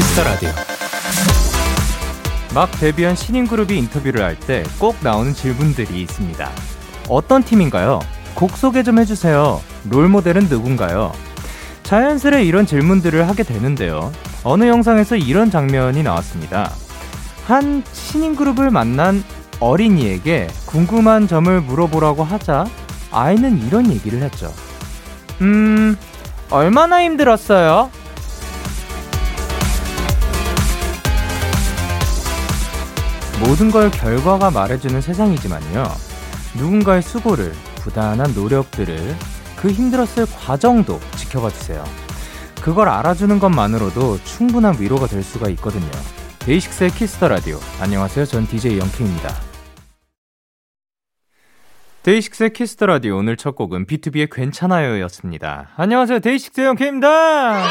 Kiss 0.00 0.14
the 0.14 0.24
Radio. 0.24 0.48
막 2.54 2.70
데뷔한 2.80 3.14
신인 3.16 3.46
그룹이 3.46 3.76
인터뷰를 3.76 4.24
할 4.24 4.34
때 4.40 4.62
꼭 4.78 4.96
나오는 5.02 5.34
질문들이 5.34 6.00
있습니다. 6.00 6.50
어떤 7.10 7.42
팀인가요? 7.42 8.00
곡 8.34 8.56
소개 8.56 8.82
좀 8.82 8.98
해주세요. 8.98 9.60
롤 9.90 10.08
모델은 10.08 10.48
누군가요? 10.48 11.12
자연스레 11.82 12.44
이런 12.44 12.64
질문들을 12.64 13.28
하게 13.28 13.42
되는데요. 13.42 14.10
어느 14.42 14.64
영상에서 14.64 15.16
이런 15.16 15.50
장면이 15.50 16.02
나왔습니다. 16.02 16.70
한 17.46 17.82
신인 17.92 18.36
그룹을 18.36 18.70
만난 18.70 19.22
어린이에게 19.58 20.48
궁금한 20.64 21.28
점을 21.28 21.60
물어보라고 21.60 22.24
하자 22.24 22.64
아이는 23.12 23.66
이런 23.66 23.92
얘기를 23.92 24.22
했죠. 24.22 24.50
음, 25.42 25.94
얼마나 26.48 27.02
힘들었어요? 27.02 27.90
모든 33.40 33.70
걸 33.70 33.90
결과가 33.90 34.50
말해주는 34.50 35.00
세상이지만요. 35.00 35.84
누군가의 36.58 37.00
수고를, 37.00 37.52
부단한 37.76 38.34
노력들을, 38.34 39.16
그 39.56 39.70
힘들었을 39.70 40.26
과정도 40.26 41.00
지켜봐 41.16 41.48
주세요. 41.50 41.82
그걸 42.60 42.90
알아주는 42.90 43.38
것만으로도 43.38 44.18
충분한 44.24 44.76
위로가 44.78 45.06
될 45.06 45.22
수가 45.22 45.48
있거든요. 45.50 45.90
데이식스의 46.40 46.90
Kiss 46.90 47.12
the 47.12 47.28
Radio. 47.28 47.58
안녕하세요. 47.80 48.26
전 48.26 48.46
DJ 48.46 48.78
영케이입니다. 48.78 49.34
데이식스의 52.02 52.52
Kiss 52.52 52.71
the 52.71 52.86
Radio 52.86 53.16
오늘 53.16 53.36
첫 53.36 53.54
곡은 53.54 53.86
B2B의 53.86 54.28
괜찮아요였습니다. 54.30 55.68
안녕하세요. 55.76 56.20
데이식스의 56.20 56.66
영케이입니다. 56.68 57.64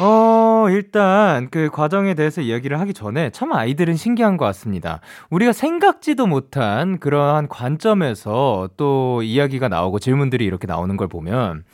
어, 0.00 0.47
일단 0.68 1.48
그 1.50 1.70
과정에 1.70 2.14
대해서 2.14 2.40
이야기를 2.40 2.78
하기 2.80 2.92
전에 2.94 3.30
참 3.30 3.52
아이들은 3.52 3.96
신기한 3.96 4.36
것 4.36 4.44
같습니다. 4.46 5.00
우리가 5.30 5.52
생각지도 5.52 6.26
못한 6.26 6.98
그러한 6.98 7.48
관점에서 7.48 8.68
또 8.76 9.22
이야기가 9.22 9.68
나오고 9.68 9.98
질문들이 9.98 10.44
이렇게 10.44 10.66
나오는 10.66 10.96
걸 10.96 11.08
보면 11.08 11.64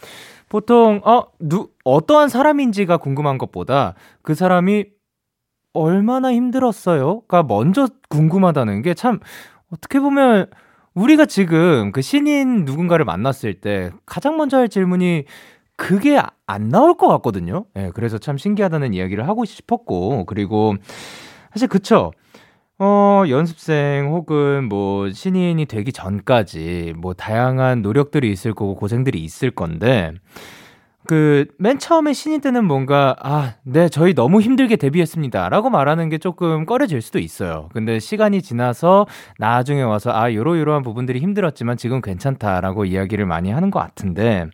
보통 0.49 1.01
어, 1.05 1.25
누 1.41 1.69
어떠한 1.85 2.29
사람인지가 2.29 2.99
궁금한 2.99 3.39
것보다 3.39 3.95
그 4.23 4.35
사람이 4.35 4.85
얼마나 5.73 6.33
힘들었어요?가 6.33 7.43
먼저 7.43 7.89
궁금하다는 8.09 8.83
게 8.83 8.95
참 8.95 9.19
어떻게 9.73 9.99
보면 9.99 10.47
우리가 10.95 11.27
지금 11.27 11.91
그 11.91 12.01
신인 12.03 12.65
누군가를 12.65 13.05
만났을 13.05 13.55
때 13.55 13.91
가장 14.07 14.37
먼저 14.37 14.59
할 14.59 14.69
질문이 14.69 15.25
그게 15.77 16.21
안 16.47 16.69
나올 16.69 16.97
것 16.97 17.09
같거든요. 17.09 17.65
예, 17.77 17.85
네, 17.85 17.91
그래서 17.95 18.19
참 18.19 18.39
신기하다는 18.39 18.95
이야기를 18.95 19.27
하고 19.29 19.45
싶었고, 19.45 20.25
그리고 20.27 20.75
사실 21.53 21.69
그쵸. 21.69 22.13
어, 22.79 23.23
연습생 23.29 24.09
혹은 24.09 24.69
뭐 24.69 25.09
신인이 25.11 25.65
되기 25.67 25.93
전까지 25.93 26.95
뭐 26.97 27.15
다양한 27.15 27.83
노력들이 27.83 28.31
있을 28.33 28.53
거고 28.53 28.75
고생들이 28.75 29.23
있을 29.23 29.51
건데, 29.53 30.13
그, 31.07 31.45
맨 31.59 31.79
처음에 31.79 32.15
신인 32.15 32.41
때는 32.41 32.65
뭔가, 32.65 33.15
아, 33.21 33.55
네, 33.63 33.91
저희 33.91 34.15
너무 34.15 34.41
힘들게 34.41 34.77
데뷔했습니다. 34.77 35.51
라고 35.51 35.69
말하는 35.69 36.09
게 36.09 36.17
조금 36.17 36.65
꺼려질 36.65 37.03
수도 37.03 37.19
있어요. 37.19 37.69
근데 37.75 37.99
시간이 37.99 38.41
지나서 38.41 39.07
나중에 39.39 39.83
와서, 39.83 40.11
아, 40.15 40.33
요러요러한 40.33 40.83
부분들이 40.83 41.21
힘들었지만 41.21 41.77
지금 41.77 42.01
괜찮다라고 42.01 42.87
이야기를 42.87 43.27
많이 43.27 43.51
하는 43.51 43.71
것 43.71 43.81
같은데, 43.81 44.47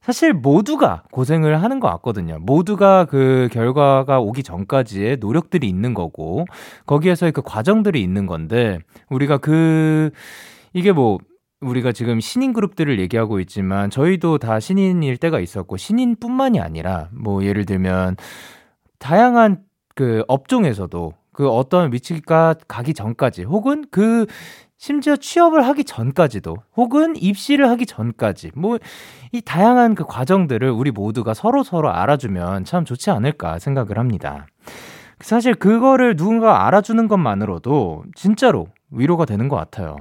사실 0.00 0.32
모두가 0.32 1.02
고생을 1.12 1.62
하는 1.62 1.78
것 1.78 1.88
같거든요. 1.88 2.38
모두가 2.40 3.04
그 3.04 3.48
결과가 3.52 4.20
오기 4.20 4.42
전까지의 4.42 5.18
노력들이 5.18 5.68
있는 5.68 5.92
거고, 5.92 6.46
거기에서의 6.86 7.32
그 7.32 7.42
과정들이 7.42 8.02
있는 8.02 8.26
건데, 8.26 8.78
우리가 9.10 9.38
그, 9.38 10.10
이게 10.72 10.92
뭐, 10.92 11.18
우리가 11.60 11.92
지금 11.92 12.20
신인 12.20 12.54
그룹들을 12.54 12.98
얘기하고 13.00 13.38
있지만 13.40 13.90
저희도 13.90 14.38
다 14.38 14.60
신인일 14.60 15.18
때가 15.18 15.40
있었고 15.40 15.76
신인뿐만이 15.76 16.58
아니라 16.58 17.08
뭐 17.12 17.44
예를 17.44 17.66
들면 17.66 18.16
다양한 18.98 19.62
그 19.94 20.24
업종에서도 20.26 21.12
그 21.32 21.48
어떤 21.50 21.92
위치가 21.92 22.54
가기 22.66 22.94
전까지 22.94 23.44
혹은 23.44 23.84
그 23.90 24.26
심지어 24.80 25.14
취업을 25.14 25.66
하기 25.68 25.84
전까지도 25.84 26.56
혹은 26.76 27.14
입시를 27.14 27.68
하기 27.68 27.86
전까지 27.86 28.50
뭐 28.56 28.78
이 29.32 29.40
다양한 29.40 29.94
그 29.94 30.04
과정들을 30.04 30.68
우리 30.70 30.90
모두가 30.90 31.34
서로 31.34 31.62
서로 31.62 31.92
알아주면 31.92 32.64
참 32.64 32.84
좋지 32.84 33.10
않을까 33.10 33.58
생각을 33.60 33.98
합니다. 33.98 34.46
사실 35.20 35.54
그거를 35.54 36.16
누군가 36.16 36.66
알아주는 36.66 37.06
것만으로도 37.06 38.04
진짜로 38.16 38.66
위로가 38.90 39.26
되는 39.26 39.48
것 39.48 39.56
같아요. 39.56 39.96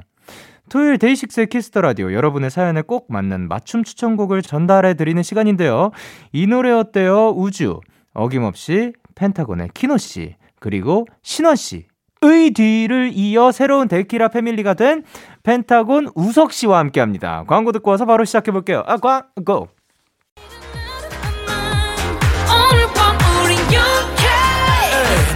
토요일 0.70 0.98
DAY6의 0.98 1.48
Kiss 1.48 1.67
the 1.67 1.82
Radio 1.82 2.12
여러분의 2.12 2.50
사연에 2.50 2.82
꼭 2.82 3.06
맞는 3.10 3.48
맞춤 3.48 3.84
추천곡을 3.84 4.42
전달해 4.42 4.96
드리는 4.96 5.22
시간인데요. 5.22 5.92
이 6.32 6.48
노래 6.48 6.72
어때요? 6.72 7.30
우주 7.30 7.82
어김없이 8.14 8.94
펜타곤의 9.14 9.70
키노 9.74 9.98
씨 9.98 10.36
그리고 10.60 11.06
신원 11.22 11.56
씨. 11.56 11.89
의 12.22 12.52
뒤를 12.52 13.12
이어 13.14 13.52
새로운 13.52 13.88
데키라 13.88 14.28
패밀리가 14.28 14.74
된 14.74 15.04
펜타곤 15.44 16.10
우석 16.16 16.52
씨와 16.52 16.80
함께 16.80 17.00
합니다. 17.00 17.46
광고 17.48 17.72
듣고 17.72 17.92
와서 17.92 18.06
바로 18.06 18.26
시작해 18.26 18.52
볼게요. 18.52 18.84
아, 18.88 18.98
광고! 18.98 19.70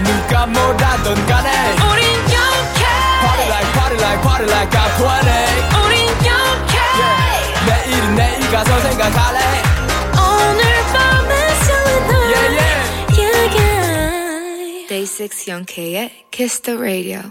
누가 0.03 0.45
뭐라던 0.45 1.25
간에 1.25 1.49
우린 1.89 2.05
영케 2.33 2.83
Party 3.21 3.47
like 3.47 3.73
party 3.73 3.97
like 3.97 4.21
party 4.21 4.47
like 4.49 4.69
I'm 4.77 4.91
20 4.99 5.85
우린 5.85 6.07
영케 6.09 6.75
yeah. 6.99 7.87
내일은 7.87 8.15
내일 8.15 8.51
가서 8.51 8.79
생각할래 8.79 9.72
6 15.01 15.47
영케의 15.47 16.11
Kiss 16.29 16.61
the 16.61 16.79
Radio 16.79 17.21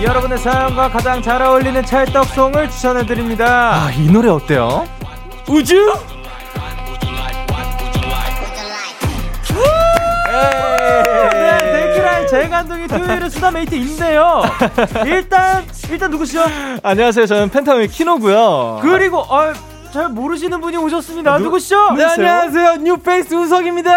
여러분의 0.00 0.38
사연과 0.38 0.90
가장 0.90 1.20
잘 1.20 1.42
어울리는 1.42 1.84
찰떡송을 1.84 2.70
추천해드립니다. 2.70 3.86
아, 3.86 3.90
이 3.90 4.08
노래 4.08 4.28
어때요? 4.28 4.86
우주? 5.48 5.92
네, 11.32 11.58
데키라의 11.58 12.28
재간둥이 12.28 12.86
토요일의 12.86 13.30
수다mate인데요. 13.30 14.42
일단, 15.04 15.66
일단 15.90 16.10
누구시죠? 16.12 16.44
안녕하세요. 16.84 17.26
저는 17.26 17.48
펜타곤의 17.48 17.88
키노고요. 17.88 18.78
그리고, 18.82 19.18
어, 19.18 19.52
잘 19.92 20.08
모르시는 20.10 20.60
분이 20.60 20.76
오셨습니다. 20.76 21.38
누, 21.38 21.44
누구시죠? 21.44 21.92
네, 21.94 22.04
안녕하세요. 22.04 22.76
뉴페이스 22.76 23.34
우석입니다. 23.34 23.90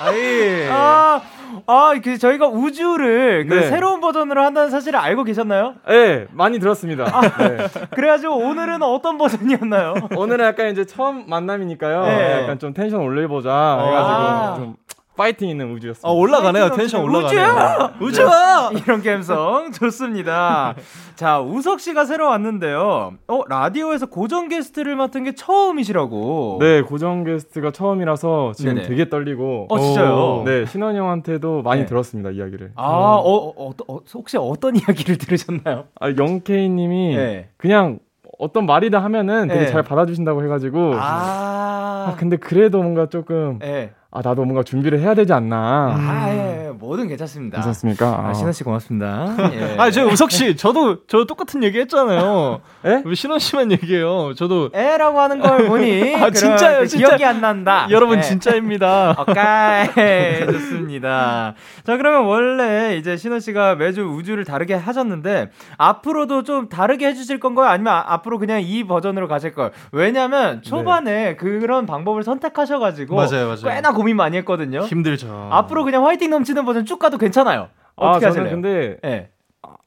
아이. 0.00 0.66
아, 0.70 1.20
아, 1.66 1.92
그 2.02 2.16
저희가 2.16 2.46
우주를 2.48 3.46
그 3.46 3.54
네. 3.54 3.62
새로운 3.68 4.00
버전으로 4.00 4.42
한다는 4.42 4.70
사실을 4.70 4.98
알고 4.98 5.24
계셨나요? 5.24 5.74
네, 5.86 6.26
많이 6.32 6.58
들었습니다. 6.58 7.04
아, 7.12 7.20
네. 7.20 7.66
그래가지고 7.94 8.34
오늘은 8.34 8.82
어떤 8.82 9.18
버전이었나요? 9.18 9.94
오늘은 10.16 10.44
약간 10.46 10.70
이제 10.70 10.86
처음 10.86 11.28
만남이니까요. 11.28 12.02
네. 12.06 12.42
약간 12.42 12.58
좀 12.58 12.72
텐션 12.72 13.00
올려보자 13.00 13.50
해가지고 13.50 14.14
아. 14.14 14.54
좀 14.56 14.76
파이팅 15.18 15.48
있는 15.48 15.72
우주였어요. 15.72 16.10
아, 16.10 16.14
올라가네요. 16.14 16.70
텐션 16.70 17.02
올라가네요. 17.02 17.40
우주야! 17.40 17.94
우주야! 18.00 18.70
이런 18.78 19.02
감성 19.02 19.72
좋습니다. 19.72 20.76
자, 21.16 21.40
우석 21.40 21.80
씨가 21.80 22.04
새로 22.04 22.28
왔는데요. 22.28 23.14
어, 23.26 23.42
라디오에서 23.48 24.06
고정 24.06 24.48
게스트를 24.48 24.94
맡은 24.94 25.24
게 25.24 25.34
처음이시라고. 25.34 26.58
네, 26.60 26.82
고정 26.82 27.24
게스트가 27.24 27.72
처음이라서 27.72 28.52
지금 28.54 28.76
네네. 28.76 28.88
되게 28.88 29.08
떨리고. 29.08 29.66
어, 29.68 29.78
진짜요? 29.78 30.44
네, 30.46 30.64
신원 30.66 30.94
형한테도 30.94 31.62
많이 31.62 31.80
네. 31.80 31.86
들었습니다, 31.86 32.30
이야기를. 32.30 32.72
아, 32.76 32.84
어, 32.86 33.52
어, 33.56 33.72
어, 33.88 33.98
혹시 34.14 34.38
어떤 34.38 34.76
이야기를 34.78 35.18
들으셨나요? 35.18 35.86
아, 36.00 36.10
Young 36.16 36.59
K 36.59 36.68
님이 36.68 37.16
네. 37.16 37.48
그냥 37.56 37.98
어떤 38.38 38.66
말이다 38.66 39.02
하면은 39.02 39.48
되게 39.48 39.62
네. 39.62 39.66
잘 39.66 39.82
받아주신다고 39.82 40.44
해가지고. 40.44 40.92
아. 40.94 42.06
아 42.08 42.16
근데 42.16 42.36
그래도 42.36 42.80
뭔가 42.80 43.06
조금. 43.06 43.58
네. 43.58 43.90
아 44.18 44.20
나도 44.24 44.44
뭔가 44.44 44.64
준비를 44.64 44.98
해야 44.98 45.14
되지 45.14 45.32
않나. 45.32 45.94
아, 45.96 46.28
예. 46.30 46.58
뭐든 46.78 47.06
괜찮습니다. 47.08 47.58
괜찮습니까? 47.58 48.26
아, 48.28 48.34
신원 48.34 48.52
씨 48.52 48.64
고맙습니다. 48.64 49.36
예. 49.52 49.76
아, 49.78 49.90
저 49.90 50.06
우석 50.06 50.30
씨, 50.32 50.56
저도 50.56 51.06
저 51.06 51.24
똑같은 51.24 51.62
얘기 51.62 51.78
했잖아요. 51.78 52.60
에? 52.84 53.02
왜 53.04 53.14
신원 53.14 53.38
씨만 53.38 53.70
얘기해요? 53.72 54.34
저도 54.34 54.70
에라고 54.72 55.20
하는 55.20 55.38
걸 55.40 55.66
보니 55.68 56.14
아, 56.22 56.30
진짜요, 56.30 56.80
그 56.80 56.86
진짜. 56.88 57.08
기억이 57.08 57.24
안 57.24 57.40
난다. 57.40 57.86
여러분 57.90 58.16
네. 58.16 58.22
진짜입니다. 58.22 59.16
오케이. 59.22 60.46
좋습니다. 60.46 61.54
자, 61.84 61.96
그러면 61.96 62.24
원래 62.26 62.96
이제 62.96 63.16
신원 63.16 63.38
씨가 63.40 63.76
매주 63.76 64.02
우주를 64.02 64.44
다르게 64.44 64.74
하셨는데 64.74 65.50
앞으로도 65.76 66.42
좀 66.42 66.68
다르게 66.68 67.06
해 67.08 67.14
주실 67.14 67.38
건가요? 67.38 67.66
아니면 67.68 67.92
아, 67.94 68.04
앞으로 68.14 68.38
그냥 68.38 68.62
이 68.62 68.84
버전으로 68.84 69.28
가실 69.28 69.52
거예요? 69.54 69.70
왜냐면 69.92 70.62
초반에 70.62 71.12
네. 71.12 71.36
그런 71.36 71.86
방법을 71.86 72.22
선택하셔 72.24 72.78
가지고 72.78 73.16
맞아요, 73.16 73.46
맞아요. 73.48 73.74
꽤나 73.74 73.92
고민 73.92 74.07
많이 74.14 74.36
했거든요. 74.38 74.80
힘들죠. 74.80 75.48
앞으로 75.52 75.84
그냥 75.84 76.06
화이팅 76.06 76.30
넘치는 76.30 76.64
버전 76.64 76.84
쭉 76.84 76.98
가도 76.98 77.18
괜찮아요. 77.18 77.68
어떻게 77.96 78.26
아, 78.26 78.28
하실래요? 78.28 78.50
근데 78.50 78.96
네. 79.02 79.30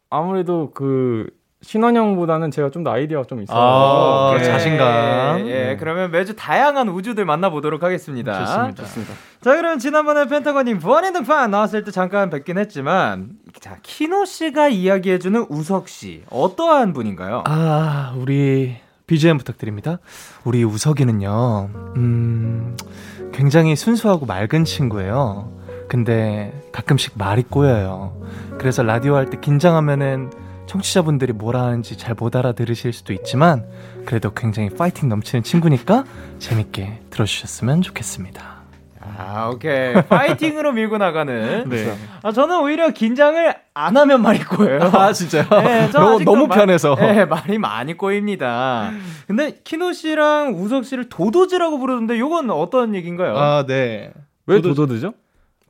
아무래도 0.09 0.71
그 0.73 1.27
신원형보다는 1.63 2.50
제가 2.50 2.71
좀 2.71 2.83
더 2.83 2.91
아이디어가 2.91 3.27
좀 3.27 3.41
있어요. 3.44 3.56
아, 3.57 4.35
네. 4.35 4.44
자신감. 4.44 5.39
예, 5.47 5.65
네. 5.65 5.77
그러면 5.77 6.09
매주 6.09 6.35
다양한 6.35 6.89
우주들 6.89 7.23
만나보도록 7.25 7.83
하겠습니다. 7.83 8.33
좋습니다. 8.45 8.83
좋습니다. 8.83 9.13
자, 9.41 9.56
그럼 9.56 9.77
지난번에 9.77 10.25
펜타곤님 10.27 10.79
부활의 10.79 11.13
등판 11.13 11.51
나왔을 11.51 11.83
때 11.83 11.91
잠깐 11.91 12.31
뵙긴 12.31 12.57
했지만, 12.57 13.29
자, 13.59 13.77
키노 13.83 14.25
씨가 14.25 14.69
이야기해주는 14.69 15.45
우석 15.50 15.88
씨, 15.88 16.23
어떠한 16.31 16.94
분인가요? 16.94 17.44
아, 17.45 18.15
우리 18.18 18.77
BGM 19.06 19.38
부탁드립니다. 19.38 20.00
우리 20.44 20.63
우석이는요, 20.63 21.69
음, 21.97 22.75
굉장히 23.33 23.75
순수하고 23.75 24.25
맑은 24.25 24.66
친구예요. 24.66 25.51
근데 25.88 26.54
가끔씩 26.72 27.13
말이 27.18 27.44
꼬여요. 27.44 28.16
그래서 28.57 28.83
라디오 28.83 29.16
할 29.16 29.30
때 29.30 29.38
긴장하면은 29.39 30.31
청취자분들이 30.68 31.33
뭐라 31.33 31.63
하는지 31.63 31.98
잘 31.98 32.16
못 32.18 32.36
알아들으실 32.36 32.94
수도 32.94 33.12
있지만 33.13 33.66
그래도 34.06 34.31
굉장히 34.33 34.69
파이팅 34.69 35.10
넘치는 35.10 35.44
친구니까 35.44 36.06
재밌게 36.39 37.01
들어주셨으면 37.10 37.81
좋겠습니다. 37.81 38.61
아, 39.27 39.50
오케이. 39.50 39.94
파이팅으로 39.94 40.71
밀고 40.71 40.97
나가는. 40.97 41.63
네. 41.69 41.95
아, 42.23 42.31
저는 42.31 42.59
오히려 42.62 42.89
긴장을 42.89 43.53
안 43.73 43.97
하면 43.97 44.21
말이 44.21 44.44
꼬여요. 44.44 44.91
아, 44.94 45.13
진짜요? 45.13 45.45
네, 45.50 45.89
너무, 45.91 46.23
너무 46.23 46.47
말, 46.47 46.59
편해서. 46.59 46.95
네, 46.95 47.25
말이 47.25 47.57
많이 47.57 47.95
꼬입니다. 47.95 48.91
근데 49.27 49.59
키노 49.63 49.94
씨랑 49.94 50.56
우석 50.56 50.85
씨를 50.85 51.09
도도지라고 51.09 51.79
부르던데 51.79 52.18
이건 52.18 52.50
어떤 52.50 52.95
얘기인가요? 52.95 53.38
아, 53.38 53.65
네. 53.65 54.12
왜 54.47 54.62
도도지죠? 54.62 55.13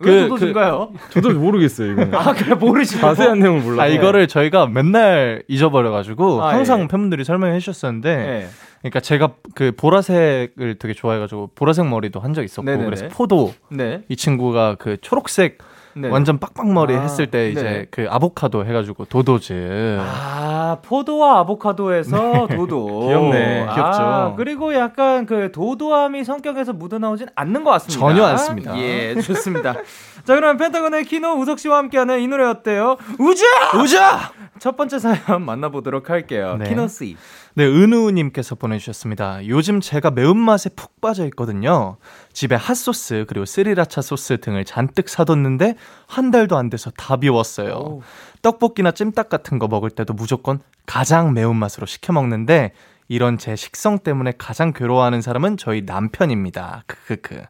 왜 0.09 0.27
도도인가요? 0.27 0.91
그, 1.11 1.21
저도 1.21 1.37
모르겠어요, 1.39 1.91
이거 1.93 2.01
아, 2.17 2.33
그래, 2.33 2.55
모르시고. 2.55 3.01
자세한 3.01 3.39
내용을 3.39 3.61
몰라요. 3.61 3.81
아, 3.81 3.87
이거를 3.87 4.27
저희가 4.27 4.67
맨날 4.67 5.43
잊어버려가지고 5.47 6.43
아, 6.43 6.53
항상 6.53 6.81
예. 6.83 6.87
팬분들이 6.87 7.23
설명해 7.23 7.59
주셨었는데, 7.59 8.09
예. 8.09 8.47
그러니까 8.81 8.99
제가 8.99 9.33
그 9.53 9.71
보라색을 9.77 10.75
되게 10.79 10.93
좋아해가지고 10.93 11.51
보라색 11.55 11.85
머리도 11.87 12.19
한 12.19 12.33
적 12.33 12.43
있었고, 12.43 12.65
네네네. 12.65 12.85
그래서 12.85 13.07
포도. 13.09 13.53
네. 13.69 14.01
이 14.09 14.15
친구가 14.15 14.75
그 14.79 14.97
초록색 15.01 15.57
네. 15.93 16.09
완전 16.09 16.39
빡빡머리 16.39 16.95
아, 16.95 17.01
했을 17.01 17.27
때 17.27 17.49
이제 17.49 17.61
네. 17.61 17.85
그 17.91 18.07
아보카도 18.09 18.65
해가지고 18.65 19.05
도도즈. 19.05 19.99
아 20.01 20.77
포도와 20.81 21.39
아보카도에서 21.39 22.47
도도. 22.47 23.07
귀엽네. 23.07 23.67
아, 23.67 23.73
귀엽죠. 23.73 24.33
그리고 24.37 24.73
약간 24.73 25.25
그 25.25 25.51
도도함이 25.51 26.23
성격에서 26.23 26.73
묻어나오진 26.73 27.27
않는 27.35 27.63
것 27.63 27.71
같습니다. 27.71 27.99
전혀 27.99 28.25
않습니다. 28.25 28.77
예, 28.77 29.15
좋습니다. 29.21 29.73
자 30.23 30.35
그럼 30.35 30.57
펜타곤의 30.57 31.05
키노 31.05 31.33
우석 31.33 31.59
씨와 31.59 31.77
함께하는 31.79 32.19
이 32.21 32.27
노래 32.27 32.45
어때요? 32.45 32.97
우자! 33.19 33.45
우자! 33.81 34.31
첫 34.61 34.77
번째 34.77 34.99
사연 34.99 35.41
만나보도록 35.43 36.11
할게요. 36.11 36.55
네. 36.59 36.69
키노 36.69 36.87
씨. 36.87 37.17
네, 37.55 37.65
은우님께서 37.65 38.53
보내주셨습니다. 38.53 39.47
요즘 39.47 39.81
제가 39.81 40.11
매운맛에 40.11 40.69
푹 40.75 41.01
빠져 41.01 41.25
있거든요. 41.29 41.97
집에 42.31 42.53
핫소스, 42.53 43.25
그리고 43.27 43.45
스리라차 43.45 44.03
소스 44.03 44.39
등을 44.39 44.63
잔뜩 44.63 45.09
사뒀는데, 45.09 45.77
한 46.05 46.29
달도 46.29 46.57
안 46.57 46.69
돼서 46.69 46.91
다 46.91 47.17
비웠어요. 47.17 47.73
오. 47.73 48.01
떡볶이나 48.43 48.91
찜닭 48.91 49.29
같은 49.29 49.57
거 49.57 49.67
먹을 49.67 49.89
때도 49.89 50.13
무조건 50.13 50.59
가장 50.85 51.33
매운맛으로 51.33 51.87
시켜 51.87 52.13
먹는데, 52.13 52.73
이런 53.07 53.39
제 53.39 53.55
식성 53.55 53.97
때문에 53.97 54.33
가장 54.37 54.73
괴로워하는 54.73 55.23
사람은 55.23 55.57
저희 55.57 55.81
남편입니다. 55.87 56.83
크크크. 56.85 57.41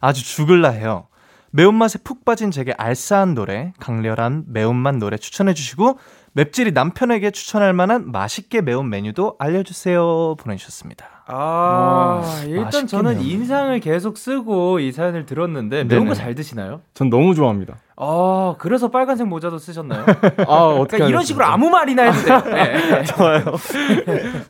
아주 0.00 0.24
죽을라 0.24 0.70
해요. 0.70 1.08
매운맛에 1.50 2.00
푹 2.02 2.24
빠진 2.24 2.50
제게 2.50 2.72
알싸한 2.72 3.34
노래, 3.34 3.74
강렬한 3.78 4.44
매운맛 4.48 4.96
노래 4.96 5.16
추천해 5.16 5.54
주시고 5.54 6.00
맵찔이 6.36 6.72
남편에게 6.72 7.30
추천할 7.30 7.72
만한 7.72 8.10
맛있게 8.10 8.60
매운 8.60 8.90
메뉴도 8.90 9.36
알려주세요 9.38 10.34
보내주셨습니다. 10.36 11.06
아, 11.26 12.22
어, 12.22 12.44
일단 12.46 12.86
저는 12.88 13.14
매운. 13.18 13.24
인상을 13.24 13.78
계속 13.80 14.18
쓰고 14.18 14.80
이 14.80 14.90
사연을 14.92 15.26
들었는데 15.26 15.84
매운 15.84 16.06
거 16.06 16.14
잘 16.14 16.34
드시나요? 16.34 16.80
전 16.92 17.08
너무 17.08 17.34
좋아합니다. 17.36 17.76
아, 17.96 18.56
그래서 18.58 18.90
빨간색 18.90 19.28
모자도 19.28 19.58
쓰셨나요? 19.58 20.04
아, 20.48 20.52
어떻게 20.66 20.96
그러니까 20.98 21.08
이런 21.08 21.22
식으로 21.24 21.44
아무 21.44 21.70
말이나 21.70 22.10
해도 22.10 22.24
돼요. 22.24 22.42
네. 22.52 23.04
좋아요. 23.04 23.44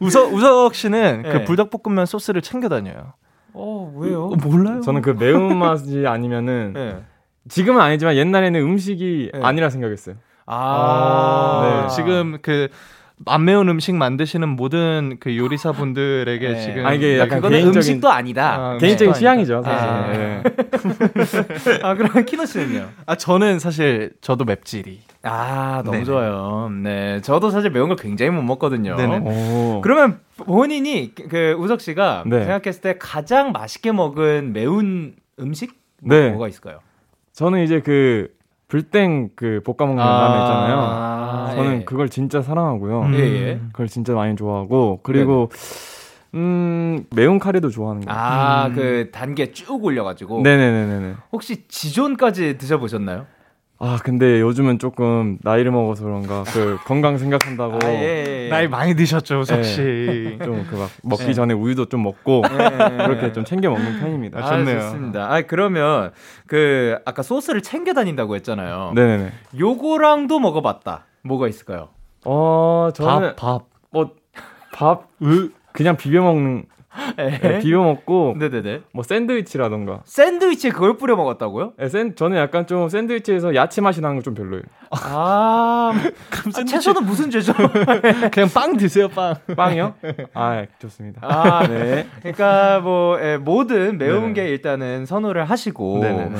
우석 0.01 0.33
우석 0.33 0.75
씨는 0.75 1.23
그 1.23 1.29
네. 1.29 1.33
그 1.41 1.45
불닭볶음면 1.45 2.07
소스를 2.07 2.41
챙겨 2.41 2.69
다녀요. 2.71 3.13
어, 3.53 3.93
왜요? 3.97 4.25
어, 4.29 4.37
몰라요. 4.37 4.81
저는 4.81 5.03
그 5.03 5.11
매운 5.11 5.57
맛이 5.59 6.07
아니면은 6.07 6.73
네. 6.75 6.97
지금은 7.49 7.81
아니지만 7.83 8.17
옛날에는 8.17 8.59
음식이 8.59 9.31
네. 9.35 9.41
아니라 9.43 9.69
생각했어요. 9.69 10.17
아, 10.47 11.87
네. 11.89 11.95
지금 11.95 12.39
그 12.43 12.69
안 13.27 13.45
매운 13.45 13.69
음식 13.69 13.95
만드시는 13.95 14.49
모든 14.49 15.17
그 15.21 15.37
요리사 15.37 15.73
분들에게 15.73 16.49
네. 16.49 16.61
지금 16.61 16.85
아 16.85 16.93
이게 16.93 17.19
약간 17.19 17.41
개인적인 17.41 17.77
음식도 17.77 18.11
아니다. 18.11 18.55
아, 18.55 18.79
개인적인 18.79 19.13
네. 19.13 19.19
취향이죠, 19.19 19.63
사실. 19.63 19.89
아, 19.89 20.13
네. 20.13 20.43
아 21.83 21.95
그럼 21.95 22.25
키노 22.25 22.45
씨는요? 22.45 22.89
아 23.07 23.15
저는 23.15 23.61
사실 23.61 24.13
저도 24.21 24.45
맵찔이. 24.45 25.01
아 25.23 25.77
너무 25.85 25.93
네네. 25.93 26.05
좋아요. 26.05 26.71
네, 26.83 27.21
저도 27.23 27.51
사실 27.51 27.71
매운 27.71 27.89
걸 27.89 27.97
굉장히 27.97 28.33
못 28.33 28.43
먹거든요. 28.43 28.97
그러면 29.83 30.19
본인이 30.37 31.15
그 31.15 31.57
우석 31.59 31.81
씨가 31.81 32.25
네. 32.27 32.41
생각했을 32.41 32.81
때 32.83 32.97
가장 32.99 33.53
맛있게 33.53 33.93
먹은 33.93 34.53
매운 34.53 35.15
음식 35.39 35.79
네. 36.01 36.31
뭐가 36.31 36.49
있을까요? 36.49 36.81
저는 37.33 37.63
이제 37.63 37.81
그 37.81 38.29
불땡 38.75 39.31
그 39.37 39.61
볶아 39.65 39.87
먹는 39.87 40.03
아~ 40.03 40.21
라면 40.21 40.43
있잖아요. 40.43 40.79
아~ 40.81 41.53
저는 41.55 41.81
예. 41.83 41.85
그걸 41.85 42.09
진짜 42.09 42.43
사랑하고요. 42.43 43.03
음. 43.03 43.15
예, 43.15 43.21
예. 43.21 43.61
그걸 43.73 43.87
진짜 43.87 44.15
많이 44.15 44.35
좋아하고 44.35 44.99
그리고 45.05 45.49
음 46.35 47.05
매운 47.15 47.39
카레도 47.39 47.71
좋아하는 47.71 48.05
거. 48.05 48.13
아, 48.13 48.67
음. 48.67 48.75
그 48.75 49.11
단계 49.13 49.53
쭉 49.53 49.85
올려가지고. 49.85 50.43
네네네네. 50.43 51.15
혹시 51.31 51.69
지존까지 51.69 52.59
드셔보셨나요? 52.59 53.27
아 53.79 53.99
근데 54.03 54.41
요즘은 54.41 54.79
조금 54.79 55.37
나이를 55.43 55.73
먹어서 55.73 56.05
그런가 56.05 56.45
그 56.45 56.79
건강 56.87 57.19
생각한다고 57.19 57.79
아, 57.83 57.89
예, 57.91 58.45
예. 58.47 58.49
나이 58.49 58.69
많이 58.69 58.95
드셨죠 58.95 59.43
석 59.45 59.63
씨 59.65 59.81
예. 59.83 60.45
좀그 60.45 60.77
막 60.77 60.91
먹기 61.03 61.29
예. 61.29 61.33
전에 61.35 61.55
우유도 61.55 61.87
좀 61.87 62.03
먹고 62.05 62.43
그렇게 62.43 63.33
좀 63.33 63.45
챙겨 63.45 63.71
먹는 63.71 64.01
편입니다. 64.01 64.39
아, 64.39 64.49
좋네요. 64.49 64.81
좋습니다. 64.81 65.33
아 65.33 65.43
그러면 65.43 66.13
그 66.47 66.99
아까 67.05 67.23
소스를 67.23 67.63
챙겨 67.63 67.93
다닌다고 67.93 68.37
했잖아요. 68.37 68.93
네네. 68.95 69.33
요거랑도 69.59 70.39
먹어봤다. 70.39 71.05
뭐가 71.23 71.49
있을까요? 71.49 71.89
어 72.25 72.91
저는 72.95 73.35
밥, 73.37 73.69
밥. 73.91 74.11
뭐밥 74.71 75.09
그냥 75.73 75.97
비벼 75.97 76.23
먹는 76.23 76.65
네, 77.17 77.59
비벼 77.61 77.83
먹고 77.83 78.37
네네네. 78.39 78.83
뭐 78.93 79.03
샌드위치라던가 79.03 80.03
샌드위치에 80.05 80.71
그걸 80.71 80.97
뿌려 80.97 81.17
먹었다고요? 81.17 81.73
네, 81.79 81.89
샌 81.89 82.15
저는 82.15 82.37
약간 82.37 82.67
좀 82.67 82.89
샌드위치에서 82.89 83.55
야채 83.55 83.81
맛이 83.81 84.01
나는 84.01 84.17
거좀 84.17 84.35
별로예요. 84.35 84.63
아, 84.91 85.93
아 85.93 86.65
채소는 86.65 87.05
무슨 87.05 87.31
죄죠? 87.31 87.53
그냥 88.33 88.49
빵 88.55 88.77
드세요, 88.77 89.09
빵. 89.09 89.35
빵이요? 89.57 89.95
아, 90.35 90.65
좋습니다. 90.79 91.21
아, 91.23 91.67
네. 91.67 92.07
그러니까 92.21 92.81
뭐 92.81 93.19
예, 93.21 93.37
모든 93.37 93.99
매운 93.99 94.33
네네. 94.33 94.33
게 94.35 94.49
일단은 94.51 95.07
선호를 95.07 95.45
하시고 95.45 95.99
네네네. 96.01 96.37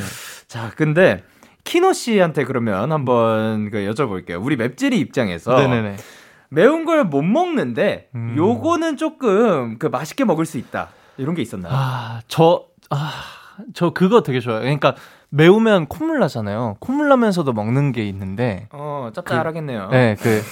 자, 0.47 0.71
근데 0.77 1.23
키노 1.65 1.93
씨한테 1.93 2.45
그러면 2.45 2.93
한번 2.93 3.71
그 3.71 3.79
여쭤볼게요. 3.79 4.45
우리 4.45 4.57
맵찔이 4.57 4.99
입장에서 4.99 5.59
네네네. 5.59 5.97
매운 6.55 6.85
걸 6.85 7.05
못 7.05 7.23
먹는데 7.23 8.09
음. 8.15 8.35
요거는 8.37 8.97
조금 8.97 9.79
그 9.79 9.87
맛있게 9.87 10.25
먹을 10.25 10.47
수 10.47 10.59
있다. 10.59 10.89
이런 11.17 11.35
게 11.35 11.43
있었나요? 11.43 11.73
아, 11.75 12.21
저 12.29 12.67
아, 12.91 13.11
저 13.75 13.91
그거 13.91 14.23
되게 14.23 14.41
좋아요. 14.41 14.61
그러니까 14.61 14.95
매우면 15.31 15.87
콧물 15.87 16.21
나잖아요. 16.21 16.77
콧물 16.81 17.09
나면서도 17.09 17.53
먹는 17.53 17.91
게 17.93 18.05
있는데 18.09 18.69
어, 18.73 19.11
짭짤하겠네요. 19.15 19.89
그, 19.91 19.95
네, 19.95 20.17
그, 20.21 20.43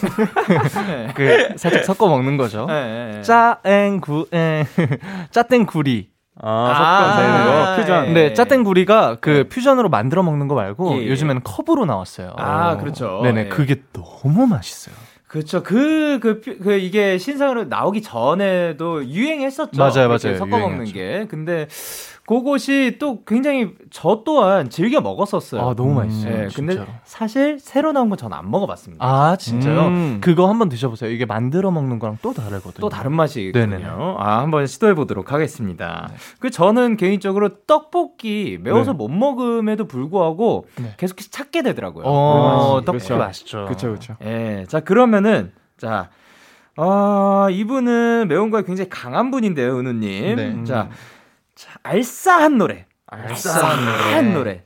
네. 0.86 1.08
그 1.14 1.56
살짝 1.56 1.84
섞어 1.84 2.08
먹는 2.08 2.36
거죠. 2.36 2.66
네, 2.66 3.12
네, 3.16 3.22
짜앵구 3.22 4.26
에 4.32 4.64
짜땡구리 5.30 6.10
아, 6.42 7.12
섞어 7.14 7.22
되는 7.22 7.44
거 7.46 7.76
퓨전. 7.76 8.06
예. 8.08 8.12
네, 8.12 8.32
짜땡구리가 8.34 9.18
그 9.20 9.30
네. 9.30 9.42
퓨전으로 9.44 9.88
만들어 9.88 10.22
먹는 10.22 10.48
거 10.48 10.54
말고 10.54 10.94
예, 10.96 11.02
예. 11.02 11.08
요즘에는 11.08 11.42
컵으로 11.44 11.84
나왔어요. 11.86 12.32
아, 12.36 12.76
그렇죠. 12.78 13.20
네네, 13.22 13.40
예. 13.44 13.48
그게 13.48 13.82
너무 13.92 14.46
맛있어요. 14.46 14.94
그렇죠. 15.32 15.62
그, 15.62 16.18
그, 16.20 16.42
그, 16.42 16.74
이게 16.74 17.16
신상으로 17.16 17.64
나오기 17.64 18.02
전에도 18.02 19.02
유행했었죠. 19.02 19.78
맞아요, 19.78 20.08
맞아요. 20.08 20.36
섞어 20.36 20.58
먹는 20.58 20.84
게. 20.84 21.26
근데 21.26 21.68
그것이 22.24 22.96
또 23.00 23.24
굉장히 23.24 23.72
저 23.90 24.22
또한 24.24 24.70
즐겨 24.70 25.00
먹었었어요. 25.00 25.60
아, 25.60 25.74
너무 25.74 25.94
맛있어요. 25.94 26.36
네, 26.36 26.48
근데 26.54 26.86
사실 27.04 27.58
새로 27.58 27.92
나온 27.92 28.08
건 28.08 28.16
전 28.16 28.32
안 28.32 28.48
먹어봤습니다. 28.50 29.04
아, 29.04 29.36
진짜요? 29.36 29.86
음. 29.88 30.18
그거 30.22 30.48
한번 30.48 30.68
드셔보세요. 30.68 31.10
이게 31.10 31.26
만들어 31.26 31.70
먹는 31.72 31.98
거랑 31.98 32.18
또 32.22 32.32
다르거든요. 32.32 32.80
또 32.80 32.88
다른 32.88 33.12
맛이거든요. 33.12 34.16
아, 34.18 34.38
한번 34.40 34.66
시도해 34.66 34.94
보도록 34.94 35.32
하겠습니다. 35.32 36.08
네. 36.10 36.16
그 36.38 36.50
저는 36.50 36.96
개인적으로 36.96 37.48
떡볶이 37.66 38.58
매워서 38.62 38.92
네. 38.92 38.96
못 38.98 39.08
먹음에도 39.08 39.86
불구하고 39.88 40.66
네. 40.76 40.94
계속해서 40.96 41.30
찾게 41.30 41.62
되더라고요. 41.62 42.04
어, 42.06 42.76
그 42.80 42.84
떡볶이 42.84 43.04
그렇죠. 43.06 43.18
맛있죠. 43.18 43.64
그렇죠, 43.64 43.88
그렇죠. 43.88 44.16
예. 44.24 44.64
자, 44.68 44.80
그러면은 44.80 45.52
자, 45.76 46.08
아, 46.76 47.48
이분은 47.50 48.28
매운 48.28 48.50
거에 48.50 48.62
굉장히 48.62 48.88
강한 48.88 49.30
분인데요, 49.30 49.78
은우님. 49.78 50.36
네. 50.36 50.64
자, 50.64 50.88
자, 51.62 51.78
알싸한 51.84 52.58
노래. 52.58 52.86
알싸한, 53.06 53.78
알싸한 53.78 54.34
노래. 54.34 54.64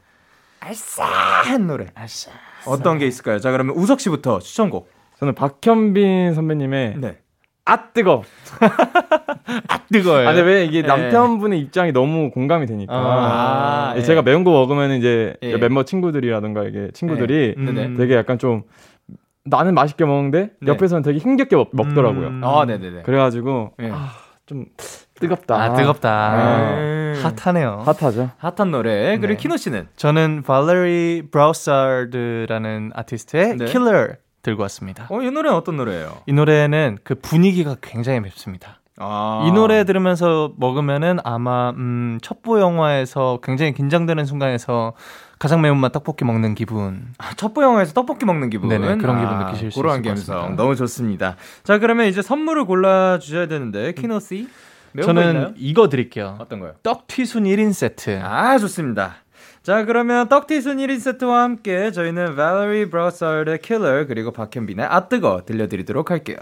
알싸한 0.60 1.66
노래. 1.66 1.86
알싸. 1.94 2.30
어떤 2.66 2.96
게 2.96 3.06
있을까요? 3.06 3.38
자, 3.38 3.50
그러면 3.50 3.76
우석 3.76 4.00
씨부터 4.00 4.38
추천곡. 4.38 4.90
저는 5.18 5.34
박현빈 5.34 6.32
선배님의 6.32 6.94
네. 6.96 7.18
아 7.66 7.92
뜨거. 7.92 8.22
아 9.68 9.78
뜨거요. 9.92 10.26
아니 10.26 10.40
왜 10.40 10.64
이게 10.64 10.80
네. 10.80 10.88
남편분의 10.88 11.60
입장이 11.60 11.92
너무 11.92 12.30
공감이 12.30 12.64
되니까. 12.64 12.94
아, 12.94 13.92
아, 13.94 14.00
제가 14.00 14.20
예. 14.20 14.22
매운 14.22 14.42
거 14.42 14.50
먹으면 14.52 14.92
이제 14.92 15.36
예. 15.42 15.58
멤버 15.58 15.82
친구들이라든가 15.82 16.64
이게 16.64 16.90
친구들이 16.94 17.54
예. 17.58 17.60
음. 17.60 17.96
되게 17.98 18.14
약간 18.14 18.38
좀 18.38 18.62
나는 19.44 19.74
맛있게 19.74 20.06
먹는데 20.06 20.50
네. 20.60 20.72
옆에서는 20.72 21.02
되게 21.02 21.18
힘겹게 21.18 21.56
먹, 21.56 21.94
더라고요 21.94 22.28
음. 22.28 22.40
아, 22.42 22.64
네네네. 22.64 23.02
그래가지고 23.02 23.72
예. 23.82 23.90
아, 23.92 24.12
좀 24.46 24.66
뜨겁다. 25.18 25.54
아, 25.54 25.75
뜨겁다. 25.75 26.76
음. 26.78 27.23
핫하네요. 27.23 27.85
핫하죠. 27.87 28.30
핫한 28.38 28.70
노래. 28.70 29.16
그리고 29.18 29.35
네. 29.35 29.37
키노 29.37 29.56
씨는? 29.56 29.88
저는 29.96 30.42
발레리 30.42 31.28
브라우사드라는 31.30 32.92
아티스트의 32.94 33.56
네. 33.56 33.64
Killer 33.66 34.16
들고 34.42 34.62
왔습니다. 34.62 35.06
어, 35.11 35.20
이 35.23 35.30
노래는 35.30 35.56
어떤 35.56 35.76
노래예요? 35.76 36.18
이 36.26 36.32
노래는 36.32 36.99
그 37.02 37.14
분위기가 37.16 37.76
굉장히 37.80 38.20
맵습니다. 38.20 38.80
아. 38.99 39.44
이 39.46 39.52
노래 39.52 39.85
들으면서 39.85 40.52
먹으면은 40.56 41.18
아마 41.25 41.70
음, 41.70 42.18
첩보 42.23 42.61
영화에서 42.61 43.40
굉장히 43.42 43.75
긴장되는 43.75 44.25
순간에서 44.25 44.94
가장 45.38 45.61
매운맛 45.61 45.92
떡볶이 45.92 46.25
먹는 46.25 46.54
기분. 46.54 47.08
아, 47.18 47.35
첩보 47.35 47.62
영화에서 47.62 47.92
떡볶이 47.92 48.25
먹는 48.25 48.49
기분. 48.49 48.70
네네, 48.70 48.96
그런 48.96 49.18
기분 49.20 49.35
아, 49.35 49.44
느끼실 49.44 49.70
수 49.70 49.80
있을 49.80 49.82
것 49.82 50.02
같습니다. 50.02 50.54
너무 50.56 50.76
좋습니다. 50.76 51.37
자, 51.62 51.78
그러면 51.78 52.06
이제 52.06 52.23
선물을 52.23 52.64
골라 52.64 53.18
주셔야 53.18 53.46
되는데 53.46 53.92
키노 53.92 54.20
씨. 54.20 54.49
저는 55.02 55.54
이거 55.56 55.88
드릴게요. 55.88 56.36
어떤 56.40 56.60
거요? 56.60 56.74
떡튀순 56.82 57.44
1인 57.44 57.72
세트. 57.72 58.20
아, 58.22 58.58
좋습니다. 58.58 59.16
자, 59.62 59.84
그러면 59.84 60.28
떡튀순 60.28 60.76
1인 60.78 61.00
세트와 61.00 61.42
함께 61.42 61.90
저희는 61.90 62.36
Valerie 62.36 62.88
Broussard의 62.88 63.58
Killer 63.62 64.06
그리고 64.06 64.30
박현빈의 64.30 64.86
아 64.86 65.08
뜨거 65.08 65.42
들려드리도록 65.44 66.10
할게요. 66.10 66.36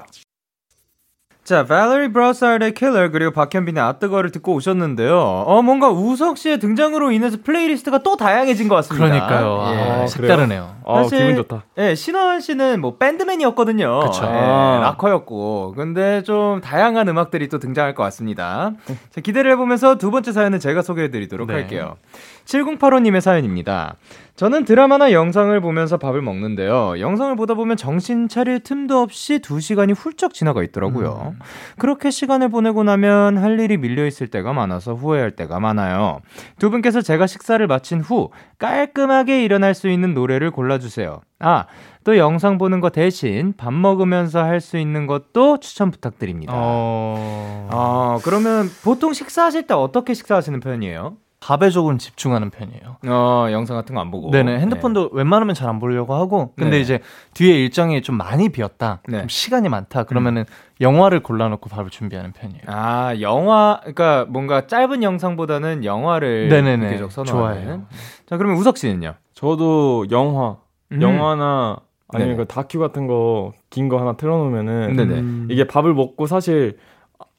자, 1.44 1.66
Valerie 1.66 2.10
Broussard의 2.11 2.73
Killer 2.72 3.10
그리고 3.10 3.30
박현빈의 3.30 3.82
아뜨거를 3.82 4.30
듣고 4.30 4.54
오셨는데요. 4.54 5.14
어, 5.14 5.60
뭔가 5.60 5.90
우석 5.90 6.38
씨의 6.38 6.58
등장으로 6.58 7.12
인해서 7.12 7.36
플레이리스트가 7.44 7.98
또 7.98 8.16
다양해진 8.16 8.66
것 8.66 8.76
같습니다. 8.76 9.06
그러니까요. 9.06 9.74
예. 9.74 10.02
아, 10.04 10.06
색다르네요. 10.06 10.76
아, 10.86 11.02
사실, 11.02 11.18
기분 11.18 11.36
좋다. 11.36 11.64
예, 11.76 11.94
신원 11.94 12.40
씨는 12.40 12.80
뭐 12.80 12.96
밴드맨이었거든요. 12.96 14.00
그쵸. 14.00 14.24
예, 14.24 14.28
아. 14.28 14.80
락커였고. 14.84 15.74
근데 15.76 16.22
좀 16.22 16.62
다양한 16.62 17.08
음악들이 17.08 17.50
또 17.50 17.58
등장할 17.58 17.94
것 17.94 18.02
같습니다. 18.04 18.72
자, 19.10 19.20
기대를 19.20 19.50
해보면서 19.52 19.98
두 19.98 20.10
번째 20.10 20.32
사연은 20.32 20.60
제가 20.60 20.80
소개해드리도록 20.80 21.48
네. 21.48 21.54
할게요. 21.54 21.96
7085님의 22.44 23.20
사연입니다. 23.20 23.96
저는 24.36 24.64
드라마나 24.64 25.12
영상을 25.12 25.58
보면서 25.60 25.96
밥을 25.96 26.20
먹는데요. 26.20 26.98
영상을 26.98 27.36
보다 27.36 27.54
보면 27.54 27.76
정신 27.76 28.28
차릴 28.28 28.60
틈도 28.60 29.00
없이 29.00 29.38
2시간이 29.38 29.94
훌쩍 29.96 30.34
지나가 30.34 30.64
있더라고요. 30.64 31.34
음. 31.34 31.38
그렇게 31.78 32.10
시간을 32.10 32.48
보내고 32.48 32.82
나면 32.82 33.38
할 33.38 33.60
일이 33.60 33.76
밀려 33.76 34.04
있을 34.04 34.26
때가 34.26 34.52
많아서 34.52 34.94
후회할 34.94 35.30
때가 35.30 35.60
많아요. 35.60 36.20
두 36.58 36.70
분께서 36.70 37.00
제가 37.00 37.28
식사를 37.28 37.64
마친 37.68 38.00
후 38.00 38.30
깔끔하게 38.58 39.44
일어날 39.44 39.72
수 39.72 39.88
있는 39.88 40.14
노래를 40.14 40.50
골라주세요. 40.50 41.20
아, 41.38 41.66
또 42.02 42.18
영상 42.18 42.58
보는 42.58 42.80
거 42.80 42.90
대신 42.90 43.54
밥 43.56 43.72
먹으면서 43.72 44.42
할 44.42 44.60
수 44.60 44.78
있는 44.78 45.06
것도 45.06 45.60
추천 45.60 45.90
부탁드립니다. 45.90 46.52
어... 46.56 47.68
아, 47.70 48.18
그러면 48.24 48.68
보통 48.82 49.12
식사하실 49.12 49.66
때 49.66 49.74
어떻게 49.74 50.14
식사하시는 50.14 50.58
편이에요? 50.60 51.16
밥에 51.44 51.68
조금 51.68 51.98
집중하는 51.98 52.48
편이에요. 52.48 52.96
어, 53.06 53.48
영상 53.52 53.76
같은 53.76 53.94
거 53.94 54.00
안 54.00 54.10
보고. 54.10 54.30
네네. 54.30 54.60
핸드폰도 54.60 55.10
네. 55.10 55.18
웬만하면 55.18 55.54
잘 55.54 55.68
안 55.68 55.78
보려고 55.78 56.14
하고. 56.14 56.52
근데 56.56 56.76
네. 56.76 56.80
이제 56.80 57.00
뒤에 57.34 57.54
일정이 57.58 58.00
좀 58.00 58.16
많이 58.16 58.48
비었다. 58.48 59.00
네. 59.08 59.18
좀 59.20 59.28
시간이 59.28 59.68
많다. 59.68 60.04
그러면은 60.04 60.42
음. 60.42 60.54
영화를 60.80 61.22
골라놓고 61.22 61.68
밥을 61.68 61.90
준비하는 61.90 62.32
편이에요. 62.32 62.62
아, 62.66 63.14
영화, 63.20 63.78
그러니까 63.80 64.24
뭔가 64.30 64.66
짧은 64.66 65.02
영상보다는 65.02 65.84
영화를 65.84 66.48
네네네. 66.48 66.88
계속 66.90 67.12
선호하는. 67.12 67.62
좋아해요. 67.62 67.82
자, 68.26 68.36
그러면 68.38 68.56
우석 68.58 68.78
씨는요? 68.78 69.14
저도 69.34 70.06
영화, 70.10 70.56
음. 70.92 71.02
영화나 71.02 71.76
아니면 72.08 72.36
그 72.38 72.44
다큐 72.46 72.78
같은 72.78 73.06
거 73.06 73.52
긴 73.70 73.88
거 73.88 73.98
하나 73.98 74.16
틀어놓으면은 74.16 74.94
네네. 74.96 75.52
이게 75.52 75.66
밥을 75.66 75.92
먹고 75.94 76.26
사실 76.26 76.78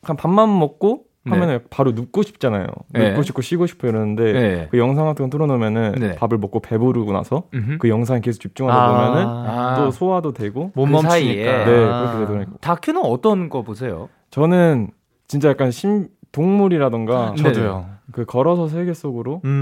한 0.03 0.15
밥만 0.17 0.59
먹고 0.59 1.03
하면은 1.27 1.57
네. 1.57 1.63
바로 1.69 1.91
눕고 1.91 2.21
싶잖아요. 2.21 2.67
네. 2.89 3.09
눕고 3.09 3.23
싶고 3.23 3.41
쉬고 3.41 3.65
싶고 3.67 3.87
이러는데 3.87 4.33
네. 4.33 4.67
그 4.71 4.77
영상 4.77 5.05
같은 5.05 5.25
거 5.25 5.29
틀어놓으면은 5.29 5.91
네. 5.99 6.15
밥을 6.15 6.37
먹고 6.37 6.59
배부르고 6.59 7.11
나서 7.11 7.43
음흠. 7.53 7.77
그 7.79 7.89
영상에 7.89 8.19
계속 8.21 8.39
집중하다 8.41 8.77
아~ 8.79 8.87
보면은 9.07 9.27
아~ 9.27 9.75
또 9.77 9.91
소화도 9.91 10.33
되고 10.33 10.71
못 10.75 10.85
그 10.85 10.91
멈추니까. 10.91 11.51
네, 11.51 11.65
그렇게 11.65 12.19
되더라고요. 12.19 12.45
다큐는 12.61 13.01
어떤 13.03 13.49
거 13.49 13.63
보세요? 13.63 14.09
저는 14.31 14.91
진짜 15.27 15.49
약간 15.49 15.71
심 15.71 16.07
동물이라던가 16.31 17.17
아, 17.31 17.35
저도요. 17.35 17.85
그 18.11 18.23
걸어서 18.25 18.67
세계 18.67 18.93
속으로 18.93 19.41
음. 19.45 19.61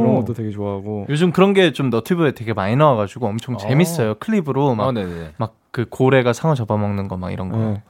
그런 0.00 0.14
것도 0.16 0.34
되게 0.34 0.50
좋아하고 0.50 1.06
요즘 1.08 1.30
그런 1.32 1.52
게 1.52 1.70
좀 1.72 1.90
너튜브에 1.90 2.32
되게 2.32 2.52
많이 2.52 2.74
나와가지고 2.76 3.26
엄청 3.26 3.54
어. 3.54 3.58
재밌어요. 3.58 4.14
클립으로 4.16 4.74
막 4.74 4.92
막 5.38 5.54
그 5.74 5.84
고래가 5.90 6.32
상어 6.32 6.54
잡아먹는 6.54 7.08
거 7.08 7.16
막 7.16 7.32
이런 7.32 7.48
거 7.48 7.56
네. 7.58 7.82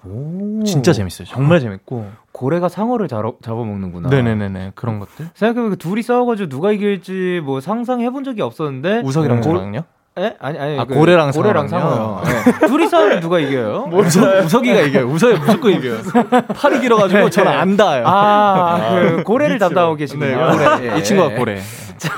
진짜 0.65 0.93
재밌어요. 0.93 1.27
정말 1.29 1.61
재밌고 1.61 2.07
고래가 2.33 2.69
상어를 2.69 3.09
잡아, 3.09 3.31
잡아먹는구나. 3.43 4.09
네네네네 4.09 4.73
그런 4.75 4.99
것들. 5.01 5.29
생각해보면 5.35 5.71
그 5.71 5.77
둘이 5.77 6.03
싸워가지고 6.03 6.49
누가 6.49 6.73
이길지 6.73 7.43
뭐 7.45 7.61
상상해본 7.61 8.25
적이 8.25 8.43
없었는데 8.43 9.03
우석이랑 9.05 9.43
저랑요? 9.43 9.85
에? 10.17 10.35
아니 10.39 10.59
아니 10.59 10.79
아, 10.79 10.85
그 10.85 10.95
고래랑 10.95 11.33
고래랑 11.33 11.69
상어요. 11.69 12.23
네. 12.25 12.67
둘이 12.69 12.87
싸우면 12.89 13.21
누가 13.21 13.39
이겨요? 13.41 13.89
우석, 13.93 14.45
우석이가 14.45 14.81
이겨요. 14.83 15.07
우석이 15.07 15.39
무조건 15.41 15.73
이겨요. 15.73 15.99
팔이 16.57 16.81
길어가지고 16.81 17.21
네. 17.25 17.31
저는 17.31 17.51
안 17.53 17.77
닿아요. 17.77 18.05
아, 18.07 18.91
그 19.17 19.23
고래를 19.25 19.59
담당하고 19.59 19.97
계시군요. 19.97 20.27
네, 20.27 20.35
고래. 20.77 20.93
예. 20.95 20.99
이 20.99 21.03
친구가 21.05 21.35
고래. 21.35 21.61
자, 21.99 22.15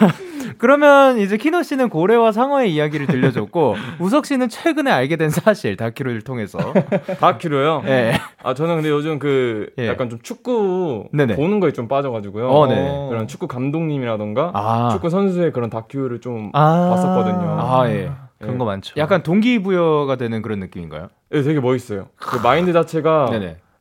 그러면 0.58 1.18
이제 1.18 1.36
키노 1.36 1.62
씨는 1.62 1.88
고래와 1.88 2.32
상어의 2.32 2.72
이야기를 2.74 3.06
들려줬고 3.06 3.76
우석 4.00 4.26
씨는 4.26 4.48
최근에 4.48 4.90
알게 4.90 5.16
된 5.16 5.30
사실 5.30 5.76
다큐를 5.76 6.22
통해서 6.22 6.58
다큐로요? 7.20 7.82
네. 7.84 8.14
아 8.42 8.54
저는 8.54 8.76
근데 8.76 8.90
요즘 8.90 9.18
그 9.18 9.70
예. 9.78 9.88
약간 9.88 10.10
좀 10.10 10.18
축구 10.22 11.08
네네. 11.12 11.36
보는 11.36 11.60
거에 11.60 11.72
좀 11.72 11.88
빠져가지고요. 11.88 12.48
어, 12.48 12.66
네. 12.66 13.06
그런 13.08 13.26
축구 13.26 13.46
감독님이라던가 13.46 14.52
아. 14.54 14.88
축구 14.92 15.10
선수의 15.10 15.52
그런 15.52 15.70
다큐를 15.70 16.20
좀 16.20 16.50
아. 16.54 16.90
봤었거든요. 16.90 17.56
아 17.60 17.88
예. 17.88 18.10
그런 18.38 18.54
예. 18.54 18.58
거 18.58 18.64
많죠. 18.64 18.94
약간 18.96 19.22
동기부여가 19.22 20.16
되는 20.16 20.42
그런 20.42 20.60
느낌인가요? 20.60 21.08
네, 21.30 21.42
되게 21.42 21.60
멋있어요. 21.60 22.08
그 22.16 22.36
마인드 22.38 22.72
자체가 22.72 23.30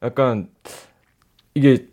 약간 0.04 0.48
이게 1.54 1.88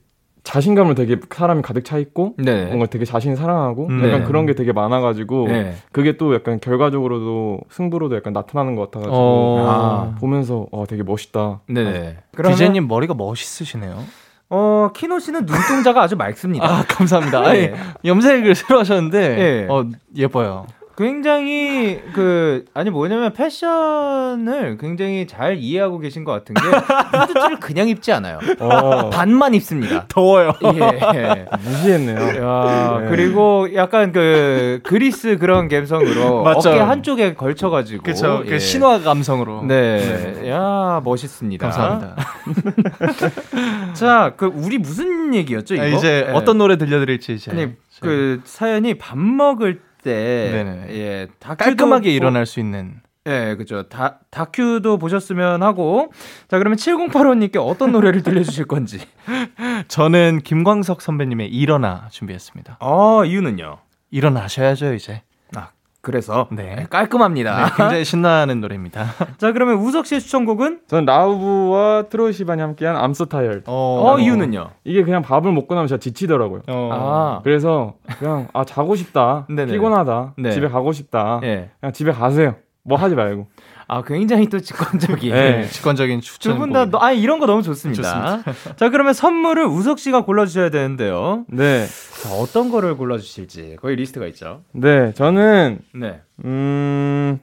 자신감을 0.44 0.94
되게 0.94 1.16
사람이 1.30 1.62
가득 1.62 1.84
차 1.84 1.98
있고 1.98 2.34
네. 2.36 2.66
뭔가 2.66 2.86
되게 2.86 3.04
자신을 3.04 3.36
사랑하고 3.36 3.88
네. 3.90 4.08
약간 4.08 4.24
그런 4.24 4.44
게 4.46 4.54
되게 4.54 4.72
많아가지고 4.72 5.48
네. 5.48 5.74
그게 5.92 6.16
또 6.16 6.34
약간 6.34 6.58
결과적으로도 6.58 7.60
승부로도 7.70 8.16
약간 8.16 8.32
나타나는 8.32 8.74
것 8.74 8.90
같아가지고 8.90 9.16
어... 9.16 9.66
아. 9.68 10.18
보면서 10.18 10.66
어 10.72 10.84
되게 10.88 11.02
멋있다. 11.02 11.60
네. 11.68 12.18
그러면... 12.34 12.56
디제님 12.56 12.88
머리가 12.88 13.14
멋있으시네요. 13.14 14.02
어 14.50 14.90
키노 14.94 15.18
씨는 15.20 15.46
눈동자가 15.46 16.02
아주 16.02 16.16
맑습니다. 16.16 16.66
아 16.66 16.84
감사합니다. 16.86 17.40
아니, 17.40 17.70
염색을 18.04 18.54
새로 18.54 18.80
하셨는데 18.80 19.36
네. 19.36 19.66
어 19.70 19.86
예뻐요. 20.16 20.66
굉장히 20.96 22.00
그 22.12 22.64
아니 22.74 22.90
뭐냐면 22.90 23.32
패션을 23.32 24.76
굉장히 24.78 25.26
잘 25.26 25.56
이해하고 25.56 25.98
계신 25.98 26.24
것 26.24 26.32
같은 26.32 26.54
게 26.54 26.60
후드티를 26.60 27.60
그냥 27.60 27.88
입지 27.88 28.12
않아요. 28.12 28.38
어. 28.58 29.08
반만 29.10 29.54
입습니다. 29.54 30.04
더워요. 30.08 30.52
예. 31.14 31.46
무시했네요. 31.64 32.18
야, 32.44 33.00
네. 33.00 33.08
그리고 33.08 33.74
약간 33.74 34.12
그 34.12 34.80
그리스 34.82 35.38
그런 35.38 35.68
감성으로. 35.68 36.42
어깨 36.52 36.78
한쪽에 36.78 37.34
걸쳐가지고. 37.34 38.04
예. 38.46 38.50
그 38.50 38.58
신화 38.58 39.00
감성으로. 39.00 39.64
네. 39.64 40.34
네. 40.40 40.50
야 40.50 41.00
멋있습니다. 41.04 41.70
감사합니다. 41.70 42.16
자, 43.94 44.34
그 44.36 44.46
우리 44.46 44.78
무슨 44.78 45.34
얘기였죠 45.34 45.74
이거? 45.74 45.84
아, 45.84 45.86
이제 45.86 46.24
네. 46.26 46.32
어떤 46.32 46.58
노래 46.58 46.76
들려드릴지 46.76 47.34
이제. 47.34 47.50
아니, 47.50 47.68
그 48.00 48.40
사연이 48.44 48.94
밥 48.94 49.16
먹을 49.16 49.80
때 50.02 50.50
네네. 50.52 50.86
예, 50.90 51.28
깔끔하게 51.40 52.10
보... 52.10 52.14
일어날 52.14 52.46
수 52.46 52.60
있는 52.60 53.00
예, 53.26 53.54
그죠. 53.56 53.84
다, 53.84 54.18
다큐도 54.30 54.98
보셨으면 54.98 55.62
하고. 55.62 56.12
자, 56.48 56.58
그러면 56.58 56.76
7085님께 56.76 57.56
어떤 57.56 57.92
노래를 57.92 58.22
들려주실 58.22 58.64
건지. 58.64 58.98
저는 59.86 60.40
김광석 60.42 61.00
선배님의 61.00 61.48
일어나 61.48 62.08
준비했습니다. 62.10 62.78
어, 62.80 63.24
이유는요? 63.24 63.78
일어나셔야죠, 64.10 64.94
이제. 64.94 65.22
그래서 66.02 66.48
네. 66.50 66.86
깔끔합니다. 66.90 67.64
네, 67.64 67.70
굉장히 67.76 68.04
신나는 68.04 68.60
노래입니다. 68.60 69.06
자, 69.38 69.52
그러면 69.52 69.76
우석 69.76 70.04
씨의 70.04 70.20
추천곡은? 70.20 70.80
저는 70.88 71.04
라우브와 71.04 72.06
트로시반이 72.10 72.60
함께한 72.60 72.96
I'm 72.96 73.10
So 73.12 73.26
Tired. 73.26 73.62
어, 73.66 74.02
어, 74.04 74.18
이유는요? 74.18 74.70
이게 74.82 75.04
그냥 75.04 75.22
밥을 75.22 75.52
먹고 75.52 75.74
나면 75.74 75.86
진짜 75.86 76.00
지치더라고요. 76.00 76.62
어. 76.68 76.90
아. 76.92 77.40
그래서 77.44 77.94
그냥 78.18 78.48
아 78.52 78.64
자고 78.64 78.96
싶다, 78.96 79.46
피곤하다, 79.46 80.34
네. 80.38 80.50
집에 80.50 80.66
가고 80.66 80.92
싶다. 80.92 81.38
네. 81.40 81.70
그냥 81.78 81.92
집에 81.92 82.10
가세요. 82.10 82.56
뭐 82.82 82.98
하지 82.98 83.14
말고. 83.14 83.46
아, 83.92 84.02
굉장히 84.02 84.48
또 84.48 84.58
직관적인. 84.58 85.34
네, 85.34 85.68
직관적인 85.68 86.22
추천. 86.22 86.54
두분 86.54 86.72
다, 86.72 86.88
아, 86.98 87.12
이런 87.12 87.38
거 87.38 87.44
너무 87.44 87.62
좋습니다. 87.62 88.40
좋습니다. 88.42 88.74
자, 88.76 88.88
그러면 88.88 89.12
선물을 89.12 89.66
우석 89.66 89.98
씨가 89.98 90.24
골라 90.24 90.46
주셔야 90.46 90.70
되는데요. 90.70 91.44
네. 91.48 91.86
자, 92.22 92.30
어떤 92.30 92.70
거를 92.70 92.96
골라 92.96 93.18
주실지. 93.18 93.76
거기 93.82 93.94
리스트가 93.96 94.26
있죠. 94.28 94.62
네, 94.72 95.12
저는. 95.12 95.80
네. 95.94 96.22
음, 96.42 97.38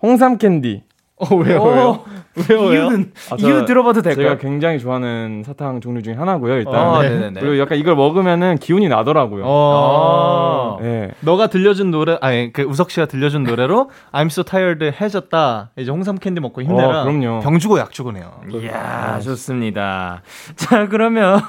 홍삼 0.00 0.38
캔디. 0.38 0.84
어, 1.16 1.36
왜요? 1.36 1.62
어, 1.62 1.68
왜요? 1.68 2.04
왜요? 2.50 2.72
이유는 2.72 3.12
아, 3.30 3.36
이유 3.38 3.64
들어봐도 3.64 4.02
될까요? 4.02 4.30
제가 4.30 4.38
굉장히 4.38 4.80
좋아하는 4.80 5.44
사탕 5.46 5.80
종류 5.80 6.02
중에 6.02 6.14
하나고요. 6.14 6.56
일단 6.56 6.74
아, 6.74 7.02
네. 7.02 7.30
그리고 7.38 7.58
약간 7.60 7.78
이걸 7.78 7.94
먹으면은 7.94 8.58
기운이 8.58 8.88
나더라고요. 8.88 9.44
어. 9.46 10.78
아, 10.80 10.82
네. 10.82 11.12
너가 11.20 11.46
들려준 11.46 11.92
노래, 11.92 12.18
아니 12.20 12.52
그 12.52 12.62
우석 12.62 12.90
씨가 12.90 13.06
들려준 13.06 13.44
노래로 13.44 13.90
I'm 14.12 14.26
so 14.26 14.42
tired 14.42 14.84
해졌다. 15.00 15.70
이제 15.78 15.90
홍삼 15.92 16.16
캔디 16.18 16.40
먹고 16.40 16.62
힘내라. 16.62 17.02
어, 17.02 17.04
그럼요. 17.04 17.40
병 17.40 17.60
주고 17.60 17.78
약 17.78 17.92
주고네요. 17.92 18.40
이야 18.50 19.20
좋습니다. 19.20 20.22
자 20.56 20.88
그러면 20.88 21.40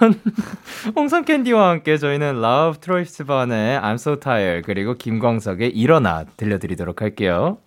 홍삼 0.96 1.26
캔디와 1.26 1.70
함께 1.70 1.98
저희는 1.98 2.44
Lauv, 2.44 2.82
Troye 2.82 3.24
Sivan의 3.26 3.80
I'm 3.80 3.96
so 3.96 4.20
tired 4.20 4.62
그리고 4.64 4.94
김광석의 4.94 5.72
일어나 5.72 6.26
들려드리도록 6.38 7.02
할게요. 7.02 7.58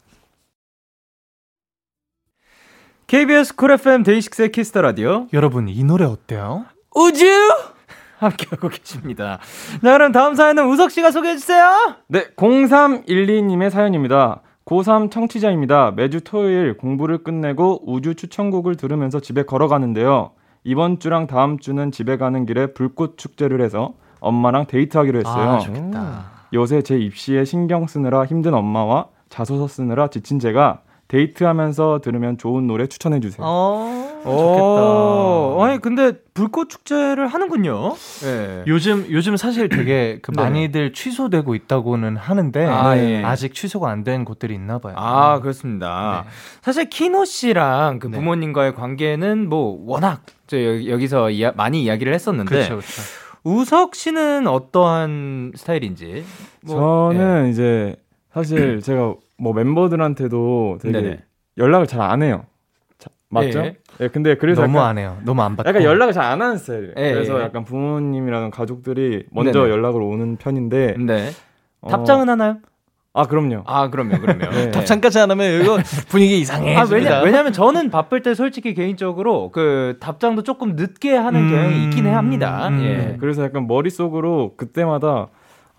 KBS 3.08 3.56
쿨 3.56 3.70
FM 3.70 4.02
데이식스의 4.02 4.52
키스터 4.52 4.82
라디오. 4.82 5.28
여러분 5.32 5.66
이 5.66 5.82
노래 5.82 6.04
어때요? 6.04 6.66
우주 6.94 7.24
함께하고 8.20 8.68
계십니다. 8.68 9.38
자 9.82 9.92
그럼 9.94 10.12
다음 10.12 10.34
사연은 10.34 10.68
우석 10.68 10.90
씨가 10.90 11.10
소개해 11.10 11.38
주세요. 11.38 11.96
네, 12.08 12.26
0312님의 12.36 13.70
사연입니다. 13.70 14.42
고3 14.66 15.10
청취자입니다. 15.10 15.92
매주 15.92 16.20
토요일 16.20 16.76
공부를 16.76 17.24
끝내고 17.24 17.90
우주 17.90 18.14
추천곡을 18.14 18.76
들으면서 18.76 19.20
집에 19.20 19.42
걸어가는데요. 19.42 20.32
이번 20.64 20.98
주랑 20.98 21.26
다음 21.26 21.58
주는 21.58 21.90
집에 21.90 22.18
가는 22.18 22.44
길에 22.44 22.74
불꽃 22.74 23.16
축제를 23.16 23.62
해서 23.62 23.94
엄마랑 24.20 24.66
데이트하기로 24.66 25.20
했어요. 25.20 25.50
아, 25.52 25.58
좋겠다. 25.60 26.24
요새 26.52 26.82
제 26.82 26.98
입시에 26.98 27.46
신경 27.46 27.86
쓰느라 27.86 28.26
힘든 28.26 28.52
엄마와 28.52 29.06
자소서 29.30 29.66
쓰느라 29.66 30.08
지친 30.08 30.38
제가 30.38 30.82
데이트하면서 31.08 32.00
들으면 32.02 32.36
좋은 32.36 32.66
노래 32.66 32.86
추천해 32.86 33.18
주세요. 33.20 33.46
어, 33.46 34.20
좋겠다. 34.24 35.64
아니 35.64 35.80
근데 35.80 36.12
불꽃 36.34 36.68
축제를 36.68 37.26
하는군요. 37.28 37.94
네. 38.22 38.64
요즘 38.66 39.06
요즘 39.10 39.36
사실 39.38 39.68
되게 39.68 40.18
그 40.22 40.30
네. 40.32 40.42
많이들 40.42 40.92
취소되고 40.92 41.54
있다고는 41.54 42.16
하는데 42.16 42.64
아, 42.66 42.96
예. 42.98 43.24
직 43.36 43.54
취소가 43.54 43.90
안 43.90 44.04
된 44.04 44.24
곳들이 44.24 44.54
있나 44.54 44.78
봐요. 44.78 44.94
아 44.96 45.40
그렇습니다. 45.40 46.24
네. 46.24 46.30
사실 46.62 46.88
키노 46.88 47.24
씨랑 47.24 47.98
그 47.98 48.06
네. 48.08 48.18
부모님과의 48.18 48.74
관계는 48.74 49.48
뭐 49.48 49.82
워낙 49.86 50.22
저 50.46 50.56
여기서 50.58 51.30
이야, 51.30 51.52
많이 51.56 51.82
이야기를 51.82 52.12
했었는데. 52.14 52.48
그렇죠, 52.48 52.76
그렇죠. 52.76 53.02
우석 53.44 53.94
씨는 53.94 54.46
어떠한 54.46 55.52
스타일인지? 55.56 56.24
뭐, 56.62 57.12
저는 57.12 57.46
예. 57.46 57.50
이제 57.50 57.96
사실 58.32 58.80
제가 58.82 59.14
뭐 59.38 59.52
멤버들한테도 59.52 60.78
되게 60.82 61.00
네네. 61.00 61.18
연락을 61.56 61.86
잘 61.86 62.00
안 62.00 62.22
해요. 62.22 62.44
자, 62.98 63.08
맞죠? 63.28 63.60
예. 63.60 63.76
예. 64.00 64.08
근데 64.08 64.36
그래서 64.36 64.62
너무 64.62 64.80
안 64.80 64.98
해요. 64.98 65.18
너무 65.24 65.42
안 65.42 65.56
받고. 65.56 65.68
약간 65.68 65.82
연락을 65.82 66.12
잘 66.12 66.24
안 66.24 66.42
하는 66.42 66.56
스타일이에요. 66.58 66.94
예. 66.96 67.12
그래서 67.12 67.40
약간 67.40 67.64
부모님이랑 67.64 68.50
가족들이 68.50 69.26
먼저 69.30 69.60
네네. 69.60 69.70
연락을 69.72 70.02
오는 70.02 70.36
편인데. 70.36 70.96
네. 70.98 71.30
어... 71.80 71.88
답장은 71.88 72.28
하나요? 72.28 72.58
아 73.14 73.26
그럼요. 73.26 73.62
아 73.66 73.90
그럼요, 73.90 74.18
그럼요. 74.20 74.50
네. 74.54 74.70
답장까지 74.70 75.18
안 75.18 75.30
하면 75.30 75.60
이거 75.60 75.78
분위기 76.08 76.38
이상해. 76.40 76.76
아 76.76 76.84
왜냐 76.88 77.22
왜냐면 77.22 77.52
저는 77.52 77.90
바쁠 77.90 78.22
때 78.22 78.34
솔직히 78.34 78.74
개인적으로 78.74 79.50
그 79.50 79.96
답장도 79.98 80.42
조금 80.44 80.76
늦게 80.76 81.16
하는 81.16 81.40
음... 81.40 81.50
경향이 81.50 81.84
있긴 81.84 82.06
해 82.06 82.10
합니다. 82.10 82.68
음... 82.68 82.80
예. 82.84 83.16
그래서 83.18 83.42
약간 83.42 83.66
머릿 83.66 83.92
속으로 83.92 84.54
그때마다 84.56 85.28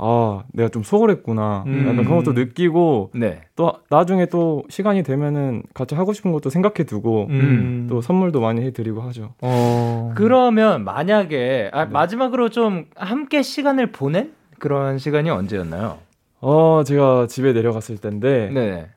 아, 0.02 0.44
내가 0.54 0.70
좀 0.70 0.82
소홀했구나. 0.82 1.66
음. 1.68 1.82
약간 1.82 2.06
그런 2.06 2.24
것도 2.24 2.32
느끼고, 2.32 3.12
네. 3.14 3.42
또 3.58 3.74
나중에 3.90 4.28
또 4.28 4.64
시간이 4.70 5.04
되면은 5.04 5.64
같이 5.74 5.94
하고 5.94 6.14
싶은 6.14 6.32
것도 6.32 6.50
생각해 6.50 6.86
두고, 6.86 7.28
음. 7.30 7.88
또 7.90 8.00
선물도 8.00 8.40
많이 8.40 8.62
해드리고 8.62 9.02
하죠. 9.02 9.34
어. 9.42 10.14
그러면 10.16 10.86
만약에, 10.86 11.70
아, 11.74 11.86
네. 11.86 11.92
마지막으로 11.92 12.50
좀 12.50 12.86
함께 12.96 13.42
시간을 13.42 13.92
보낸 13.92 14.32
그런 14.58 14.98
시간이 14.98 15.30
언제였나요? 15.30 15.98
어, 16.40 16.84
제가 16.86 17.28
집에 17.28 17.52
내려갔을 17.52 17.98
때인데, 17.98 18.52
네. 18.54 18.88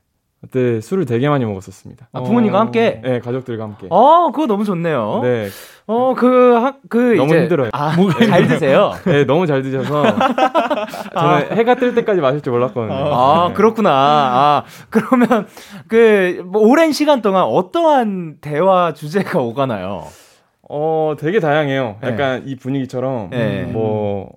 그때 0.42 0.80
술을 0.80 1.06
되게 1.06 1.28
많이 1.28 1.44
먹었었습니다. 1.44 2.08
아, 2.12 2.20
부모님과 2.20 2.58
함께? 2.58 3.00
네, 3.04 3.20
가족들과 3.20 3.62
함께. 3.62 3.86
어, 3.90 4.32
그거 4.32 4.46
너무 4.48 4.64
좋네요. 4.64 5.20
네. 5.22 5.48
어, 5.86 6.14
그, 6.16 6.54
하, 6.56 6.74
그, 6.88 7.14
너무 7.16 7.26
이제, 7.32 7.42
힘들어요. 7.42 7.70
아, 7.72 7.94
잘 8.26 8.48
드세요? 8.48 8.92
네, 9.04 9.24
너무 9.24 9.46
잘 9.46 9.62
드셔서. 9.62 10.02
저는 10.02 10.26
아. 11.14 11.36
해가 11.52 11.76
뜰 11.76 11.94
때까지 11.94 12.20
마실 12.20 12.40
줄 12.40 12.52
몰랐거든요. 12.54 12.92
아, 12.92 13.48
네. 13.48 13.54
그렇구나. 13.54 13.90
아, 13.92 14.64
그러면, 14.90 15.46
그, 15.86 16.42
뭐, 16.44 16.60
오랜 16.62 16.90
시간 16.90 17.22
동안 17.22 17.44
어떠한 17.44 18.38
대화 18.40 18.92
주제가 18.92 19.38
오가나요? 19.38 20.06
어, 20.68 21.14
되게 21.20 21.38
다양해요. 21.38 21.98
네. 22.02 22.08
약간 22.08 22.44
네. 22.44 22.50
이 22.50 22.56
분위기처럼, 22.56 23.30
네. 23.30 23.62
뭐, 23.62 24.28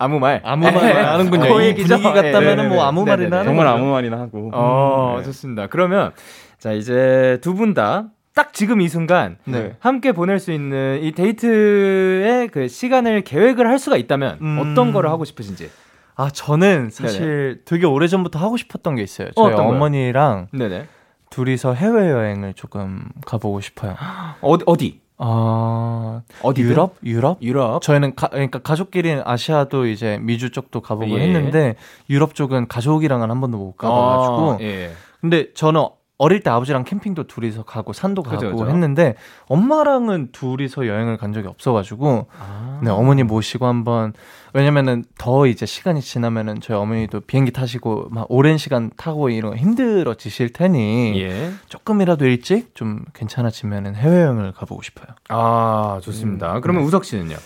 아무 0.00 0.18
말 0.18 0.40
아무 0.44 0.64
말 0.64 1.04
하는군요. 1.06 1.54
그 1.54 1.64
얘기죠. 1.64 1.96
분위기 1.98 2.12
같다면은 2.12 2.68
뭐 2.68 2.84
아무 2.84 3.04
말이나 3.04 3.38
하는 3.38 3.44
정말 3.46 3.66
아무 3.66 3.90
말이나 3.92 4.18
하고. 4.18 4.50
어 4.52 5.16
네. 5.18 5.24
좋습니다. 5.24 5.66
그러면 5.68 6.12
자 6.58 6.72
이제 6.72 7.38
두 7.42 7.54
분 7.54 7.74
다 7.74 8.10
딱 8.34 8.52
지금 8.54 8.80
이 8.80 8.88
순간 8.88 9.38
네. 9.44 9.74
함께 9.80 10.12
보낼 10.12 10.38
수 10.38 10.52
있는 10.52 11.00
이 11.02 11.12
데이트의 11.12 12.48
그 12.48 12.68
시간을 12.68 13.22
계획을 13.22 13.66
할 13.66 13.78
수가 13.78 13.96
있다면 13.96 14.38
음... 14.40 14.58
어떤 14.60 14.92
거를 14.92 15.10
하고 15.10 15.24
싶으신지. 15.24 15.70
아 16.16 16.30
저는 16.30 16.90
사실 16.90 17.20
네네. 17.20 17.54
되게 17.64 17.86
오래 17.86 18.06
전부터 18.06 18.38
하고 18.38 18.56
싶었던 18.56 18.94
게 18.94 19.02
있어요. 19.02 19.28
저희 19.34 19.54
어, 19.54 19.56
어머니랑 19.58 20.48
네네. 20.52 20.86
둘이서 21.30 21.74
해외 21.74 22.10
여행을 22.10 22.54
조금 22.54 23.04
가보고 23.26 23.60
싶어요. 23.60 23.96
어디 24.40 24.64
어디? 24.66 25.00
아 25.22 26.22
어디 26.42 26.62
유럽? 26.62 26.96
유럽? 27.04 27.36
유럽. 27.42 27.82
저희는 27.82 28.14
가, 28.14 28.28
그러니까 28.28 28.58
가족끼리 28.60 29.20
아시아도 29.22 29.86
이제 29.86 30.18
미주 30.22 30.50
쪽도 30.50 30.80
가보고 30.80 31.20
예. 31.20 31.24
했는데 31.24 31.76
유럽 32.08 32.34
쪽은 32.34 32.68
가족이랑은 32.68 33.30
한 33.30 33.40
번도 33.40 33.58
못 33.58 33.76
가봐가지고. 33.76 34.52
아, 34.52 34.58
예. 34.62 34.92
근데 35.20 35.52
저는 35.52 35.88
어릴 36.20 36.40
때 36.40 36.50
아버지랑 36.50 36.84
캠핑도 36.84 37.28
둘이서 37.28 37.62
가고 37.62 37.94
산도 37.94 38.22
가고 38.22 38.36
그죠, 38.36 38.50
그죠. 38.52 38.68
했는데 38.68 39.14
엄마랑은 39.46 40.32
둘이서 40.32 40.86
여행을 40.86 41.16
간 41.16 41.32
적이 41.32 41.48
없어가지고 41.48 42.26
아. 42.38 42.78
네 42.84 42.90
어머니 42.90 43.22
모시고 43.22 43.64
한번 43.64 44.12
왜냐면은 44.52 45.02
더 45.16 45.46
이제 45.46 45.64
시간이 45.64 46.02
지나면은 46.02 46.60
저희 46.60 46.76
어머니도 46.76 47.20
비행기 47.20 47.52
타시고 47.52 48.08
막 48.10 48.26
오랜 48.28 48.58
시간 48.58 48.90
타고 48.98 49.30
이런 49.30 49.52
거 49.52 49.56
힘들어지실 49.56 50.52
테니 50.52 51.18
예. 51.22 51.52
조금이라도 51.70 52.26
일찍 52.26 52.74
좀 52.74 53.02
괜찮아지면은 53.14 53.94
해외 53.94 54.20
여행을 54.20 54.52
가보고 54.52 54.82
싶어요. 54.82 55.06
아 55.30 56.00
좋습니다. 56.02 56.54
음, 56.54 56.60
그러면 56.60 56.82
네. 56.82 56.86
우석 56.86 57.06
씨는요? 57.06 57.36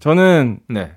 저는 0.00 0.60
네. 0.70 0.92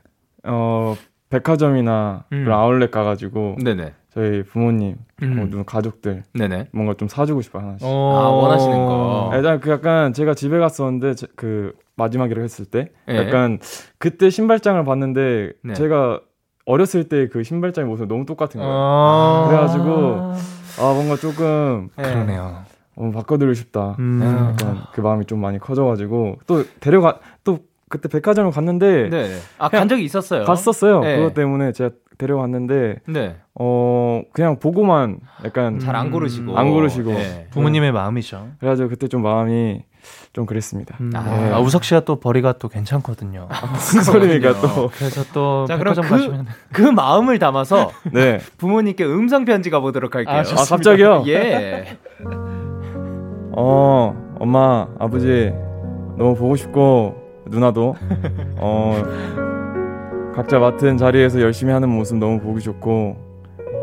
어 0.46 0.96
백화점이나 1.30 2.24
음. 2.32 2.50
아울렛 2.50 2.90
가가지고 2.90 3.58
네네. 3.62 3.92
저희 4.18 4.42
부모님, 4.42 4.96
음. 5.22 5.36
뭐누 5.36 5.64
가족들, 5.64 6.24
네네. 6.34 6.70
뭔가 6.74 6.96
좀 6.96 7.08
사주고 7.08 7.44
싶어 7.44 7.60
하나씩. 7.60 7.86
아 7.86 7.90
원하시는 7.92 8.76
거. 8.76 9.32
일단 9.36 9.60
그 9.60 9.70
약간 9.70 10.12
제가 10.12 10.34
집에 10.34 10.58
갔었는데 10.58 11.14
제, 11.14 11.28
그 11.36 11.74
마지막이라고 11.98 12.44
했을 12.44 12.66
때 12.66 12.90
네. 13.08 13.16
약간 13.16 13.60
그때 14.00 14.32
신발장을 14.32 14.84
봤는데 14.84 15.52
네. 15.64 15.74
제가 15.76 16.20
어렸을 16.66 17.04
때 17.04 17.28
그 17.28 17.44
신발장의 17.44 17.88
모습 17.88 18.08
너무 18.08 18.26
똑같은 18.26 18.60
거예요. 18.60 18.74
아~ 18.76 19.46
그래가지고 19.50 19.86
아 20.80 20.94
뭔가 20.96 21.16
조금 21.16 21.90
네. 21.96 22.02
그러네요. 22.02 22.64
어, 22.96 23.12
바꿔드리고 23.14 23.54
싶다. 23.54 23.98
음. 24.00 24.20
약간 24.24 24.82
그 24.94 25.02
마음이 25.02 25.26
좀 25.26 25.40
많이 25.40 25.60
커져가지고 25.60 26.40
또 26.48 26.64
데려가 26.80 27.20
또 27.44 27.60
그때 27.88 28.10
백화점을 28.10 28.52
갔는데 28.52 29.10
네. 29.12 29.38
아간 29.60 29.88
적이 29.88 30.06
있었어요. 30.06 30.44
갔었어요. 30.44 31.02
네. 31.02 31.18
그것 31.18 31.36
때문에 31.36 31.72
제가 31.72 31.92
데려왔는데 32.18 33.00
네. 33.08 33.36
어 33.56 34.22
그냥 34.34 34.60
보고만 34.60 35.20
약간 35.46 35.76
음. 35.76 35.80
잘안 35.80 36.12
고르시고 36.12 36.58
안 36.58 36.72
고르시고 36.72 37.14
네. 37.14 37.48
부모님의 37.52 37.92
마음이죠. 37.92 38.50
그래가지고 38.60 38.90
그때 38.90 39.08
좀 39.08 39.22
마음이 39.22 39.84
좀 40.34 40.46
그랬습니다. 40.46 40.98
음. 41.02 41.12
아, 41.16 41.24
네. 41.24 41.52
아, 41.52 41.60
우석 41.60 41.84
씨가 41.84 42.02
또 42.02 42.20
벌이가 42.20 42.54
또 42.54 42.70
괜찮거든요. 42.70 43.48
아, 43.50 43.66
무슨 43.68 44.02
소리니까 44.02 44.62
또. 44.62 44.90
그래서 44.90 45.24
또 45.34 45.66
자, 45.68 45.78
그럼 45.78 45.96
그, 45.96 46.02
가시면... 46.02 46.48
그 46.72 46.82
마음을 46.82 47.40
담아서 47.40 47.92
네. 48.14 48.40
부모님께 48.58 49.06
음성 49.06 49.46
편지 49.46 49.70
가보도록 49.70 50.16
할게요. 50.16 50.36
아, 50.36 50.40
아 50.40 50.66
갑자기요? 50.66 51.24
예. 51.28 51.98
어 53.52 54.36
엄마 54.40 54.88
아버지 55.00 55.52
너무 56.18 56.36
보고 56.36 56.56
싶고 56.56 57.16
누나도 57.48 57.96
어 58.58 59.04
각자 60.38 60.60
맡은 60.60 60.98
자리에서 60.98 61.42
열심히 61.42 61.74
하는 61.74 61.90
모습 61.90 62.18
너무 62.20 62.40
보기 62.40 62.62
좋고 62.62 63.18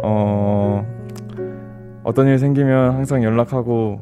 어 0.05 0.87
어떤 2.05 2.29
일 2.29 2.39
생기면 2.39 2.93
항상 2.95 3.25
연락하고 3.25 4.01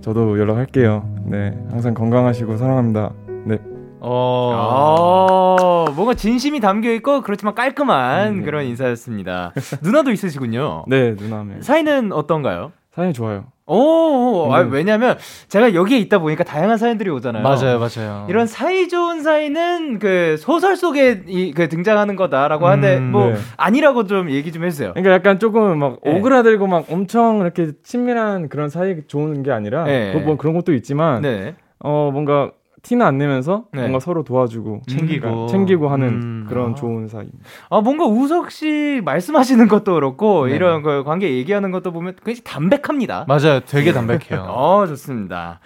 저도 0.00 0.38
연락할게요. 0.38 1.06
네, 1.26 1.62
항상 1.70 1.92
건강하시고 1.92 2.56
사랑합니다. 2.56 3.12
네. 3.44 3.58
어, 4.00 5.56
아, 5.86 5.92
뭔가 5.92 6.14
진심이 6.14 6.60
담겨 6.60 6.90
있고 6.92 7.20
그렇지만 7.20 7.54
깔끔한 7.54 8.28
음, 8.28 8.38
네. 8.38 8.44
그런 8.46 8.64
인사였습니다. 8.64 9.52
누나도 9.82 10.12
있으시군요. 10.12 10.86
네, 10.88 11.10
누나면. 11.10 11.60
사이는 11.60 12.12
어떤가요? 12.12 12.72
사이 12.92 13.12
좋아요. 13.12 13.44
오, 13.70 14.46
음. 14.46 14.52
아, 14.52 14.58
왜냐면 14.58 15.16
제가 15.46 15.74
여기에 15.74 15.98
있다 15.98 16.18
보니까 16.18 16.42
다양한 16.42 16.76
사연들이 16.76 17.08
오잖아요. 17.10 17.42
맞아요, 17.44 17.78
맞아요. 17.78 18.26
이런 18.28 18.48
사이 18.48 18.88
좋은 18.88 19.22
사이는 19.22 20.00
그 20.00 20.36
소설 20.38 20.76
속에 20.76 21.22
이, 21.28 21.52
그 21.52 21.68
등장하는 21.68 22.16
거다라고 22.16 22.66
하는데 22.66 22.98
음, 22.98 23.12
뭐 23.12 23.26
네. 23.28 23.36
아니라고 23.56 24.06
좀 24.06 24.30
얘기 24.30 24.50
좀 24.50 24.64
해주세요. 24.64 24.92
그러니까 24.94 25.12
약간 25.12 25.38
조금 25.38 25.78
막 25.78 26.00
네. 26.04 26.18
오그라들고 26.18 26.66
막 26.66 26.86
엄청 26.90 27.40
이렇게 27.40 27.70
친밀한 27.84 28.48
그런 28.48 28.68
사이 28.68 28.96
좋은 29.06 29.44
게 29.44 29.52
아니라 29.52 29.84
네. 29.84 30.14
뭐 30.18 30.36
그런 30.36 30.54
것도 30.54 30.74
있지만 30.74 31.22
네. 31.22 31.54
어 31.78 32.10
뭔가 32.12 32.50
티는 32.82 33.04
안 33.04 33.18
내면서 33.18 33.64
네. 33.72 33.80
뭔가 33.80 34.00
서로 34.00 34.22
도와주고 34.22 34.82
챙기고 34.88 35.20
그러니까 35.20 35.52
챙기고 35.52 35.88
하는 35.88 36.08
음. 36.08 36.46
그런 36.48 36.72
아. 36.72 36.74
좋은 36.74 37.08
사이입니다. 37.08 37.38
아 37.68 37.80
뭔가 37.80 38.06
우석 38.06 38.50
씨 38.50 39.00
말씀하시는 39.04 39.68
것도 39.68 39.94
그렇고 39.94 40.46
네. 40.46 40.54
이런 40.54 40.82
그 40.82 41.04
관계 41.04 41.30
얘기하는 41.36 41.70
것도 41.70 41.92
보면 41.92 42.16
굉장히 42.24 42.42
담백합니다. 42.44 43.26
맞아요, 43.28 43.60
되게 43.60 43.92
담백해요. 43.92 44.46
어 44.48 44.86
좋습니다. 44.86 45.60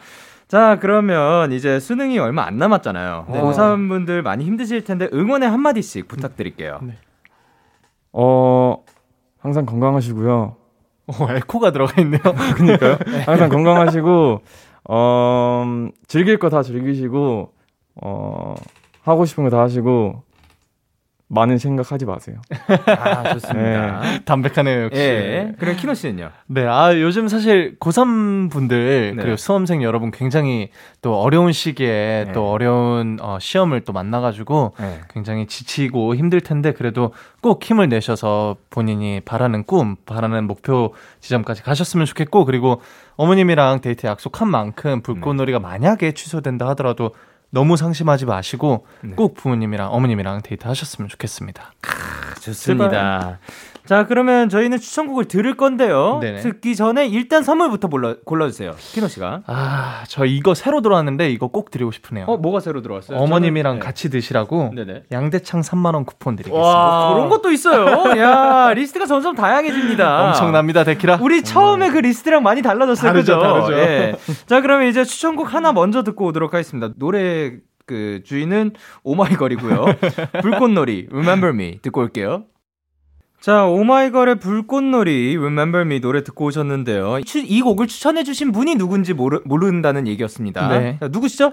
자 0.49 0.79
그러면 0.81 1.53
이제 1.53 1.79
수능이 1.79 2.19
얼마 2.19 2.45
안 2.45 2.59
남았잖아요. 2.59 3.27
네. 3.31 3.41
고3 3.41 3.89
분들 3.89 4.23
많이 4.23 4.45
힘드실 4.45 4.85
텐데 4.85 5.09
응원의 5.13 5.49
한 5.49 5.61
마디씩 5.61 6.09
부탁드릴게요. 6.09 6.81
네. 6.83 6.95
어 8.13 8.83
항상 9.39 9.67
건강하시고요. 9.67 10.57
어, 11.07 11.27
에코가 11.31 11.71
들어가 11.71 12.01
있네요. 12.03 12.21
그러니까요. 12.57 12.97
항상 13.27 13.49
건강하시고 13.51 14.41
어, 14.89 15.65
즐길 16.09 16.39
거 16.39 16.49
다 16.51 16.63
즐기시고, 16.63 17.53
어, 18.03 18.55
하고 19.03 19.25
싶은 19.25 19.45
거 19.45 19.51
다 19.51 19.61
하시고, 19.63 20.23
많은 21.35 21.59
생각하지 21.59 22.07
마세요. 22.07 22.37
아, 22.87 23.35
좋습니다. 23.35 24.01
네. 24.01 24.25
담백하네요, 24.25 24.85
역시. 24.85 25.01
예. 25.01 25.53
그럼 25.59 25.77
키노 25.77 25.95
씨는요? 25.95 26.31
네, 26.47 26.67
아, 26.67 26.99
요즘 26.99 27.29
사실 27.29 27.77
고3 27.79 28.51
분들, 28.51 29.15
네. 29.17 29.23
그리고 29.23 29.37
수험생 29.37 29.83
여러분 29.83 30.11
굉장히 30.11 30.71
또 31.03 31.21
어려운 31.21 31.53
시기에 31.53 32.25
네. 32.27 32.33
또 32.33 32.51
어려운 32.51 33.19
어, 33.21 33.39
시험을 33.41 33.83
또 33.83 33.93
만나가지고 33.93 34.75
네. 34.79 35.01
굉장히 35.11 35.47
지치고 35.47 36.15
힘들 36.15 36.41
텐데 36.41 36.73
그래도 36.73 37.13
꼭 37.43 37.63
힘을 37.63 37.89
내셔서 37.89 38.57
본인이 38.71 39.21
바라는 39.21 39.65
꿈, 39.65 39.97
바라는 40.07 40.47
목표 40.47 40.95
지점까지 41.21 41.63
가셨으면 41.63 42.07
좋겠고 42.07 42.45
그리고 42.45 42.81
어머님이랑 43.17 43.81
데이트 43.81 44.07
약속한 44.07 44.49
만큼 44.49 45.03
불꽃놀이가 45.03 45.59
네. 45.59 45.63
만약에 45.63 46.13
취소된다 46.13 46.69
하더라도 46.69 47.13
너무 47.55 47.77
상심하지 47.77 48.27
마시고 48.27 48.85
네. 49.03 49.15
꼭 49.15 49.35
부모님이랑 49.35 49.93
어머님이랑 49.95 50.43
데이트 50.43 50.67
하셨으면 50.67 51.09
좋겠습니다. 51.09 51.73
크, 51.81 52.41
좋습니다. 52.41 52.91
제발. 52.91 53.39
자, 53.87 54.07
그러면 54.07 54.49
저희는 54.49 54.79
추천곡을 54.79 55.27
들을 55.27 55.55
건데요. 55.57 56.19
네네. 56.23 56.41
듣기 56.41 56.75
전에 56.75 57.07
일단 57.07 57.43
선물부터 57.43 57.89
골라, 57.89 58.15
골라주세요. 58.25 58.75
키노 58.79 59.09
씨가. 59.09 59.43
아, 59.47 60.05
저 60.09 60.25
이거 60.25 60.55
새로 60.55 60.81
들어왔는데 60.81 61.31
이거 61.31 61.49
꼭 61.49 61.71
드리고 61.71 61.91
싶으네요. 61.93 62.25
어, 62.27 62.39
뭐가 62.39 62.61
새로 62.61 62.81
들어왔어요? 62.81 63.19
어머님이랑 63.19 63.73
저는, 63.73 63.81
네. 63.81 63.85
같이 63.85 64.09
드시라고 64.09 64.73
네네. 64.75 65.03
양대창 65.13 65.61
3만원 65.61 66.07
쿠폰 66.07 66.37
드리겠습니다. 66.37 66.67
와, 66.67 67.13
그런 67.15 67.29
것도 67.29 67.51
있어요. 67.53 68.19
야, 68.19 68.73
리스트가 68.73 69.05
점점 69.05 69.35
다양해집니다. 69.35 70.29
엄청납니다, 70.29 70.85
데키라. 70.85 71.19
우리 71.21 71.43
처음에 71.43 71.91
그 71.91 71.99
리스트랑 71.99 72.43
많이 72.43 72.63
달라졌어요. 72.63 73.13
다르죠, 73.13 73.39
그죠? 73.39 73.43
다르죠. 73.43 73.73
예. 73.79 74.15
자, 74.47 74.63
그러면 74.63 74.89
이제 74.89 75.05
추천곡 75.05 75.53
하나 75.53 75.73
먼저 75.73 76.03
듣고 76.03 76.25
오도록 76.27 76.55
하겠습니다. 76.55 76.89
노래 76.99 77.57
그 77.87 78.23
주인은 78.25 78.73
오마이걸이고요. 79.03 79.85
불꽃놀이 80.41 81.09
Remember 81.11 81.51
Me 81.55 81.81
듣고 81.83 82.01
올게요. 82.01 82.45
자, 83.45 83.67
오마이걸의 83.67 84.37
불꽃놀이 84.37 85.37
Remember 85.37 85.83
Me 85.83 86.01
노래 86.01 86.25
듣고 86.25 86.47
오셨는데요. 86.47 87.19
이 87.19 87.61
곡을 87.61 87.89
추천해주신 87.89 88.53
분이 88.53 88.77
누군지 88.77 89.13
모르, 89.13 89.43
모른다는 89.45 90.07
얘기였습니다. 90.07 90.67
네. 90.69 90.97
자, 90.99 91.09
누구시죠? 91.09 91.53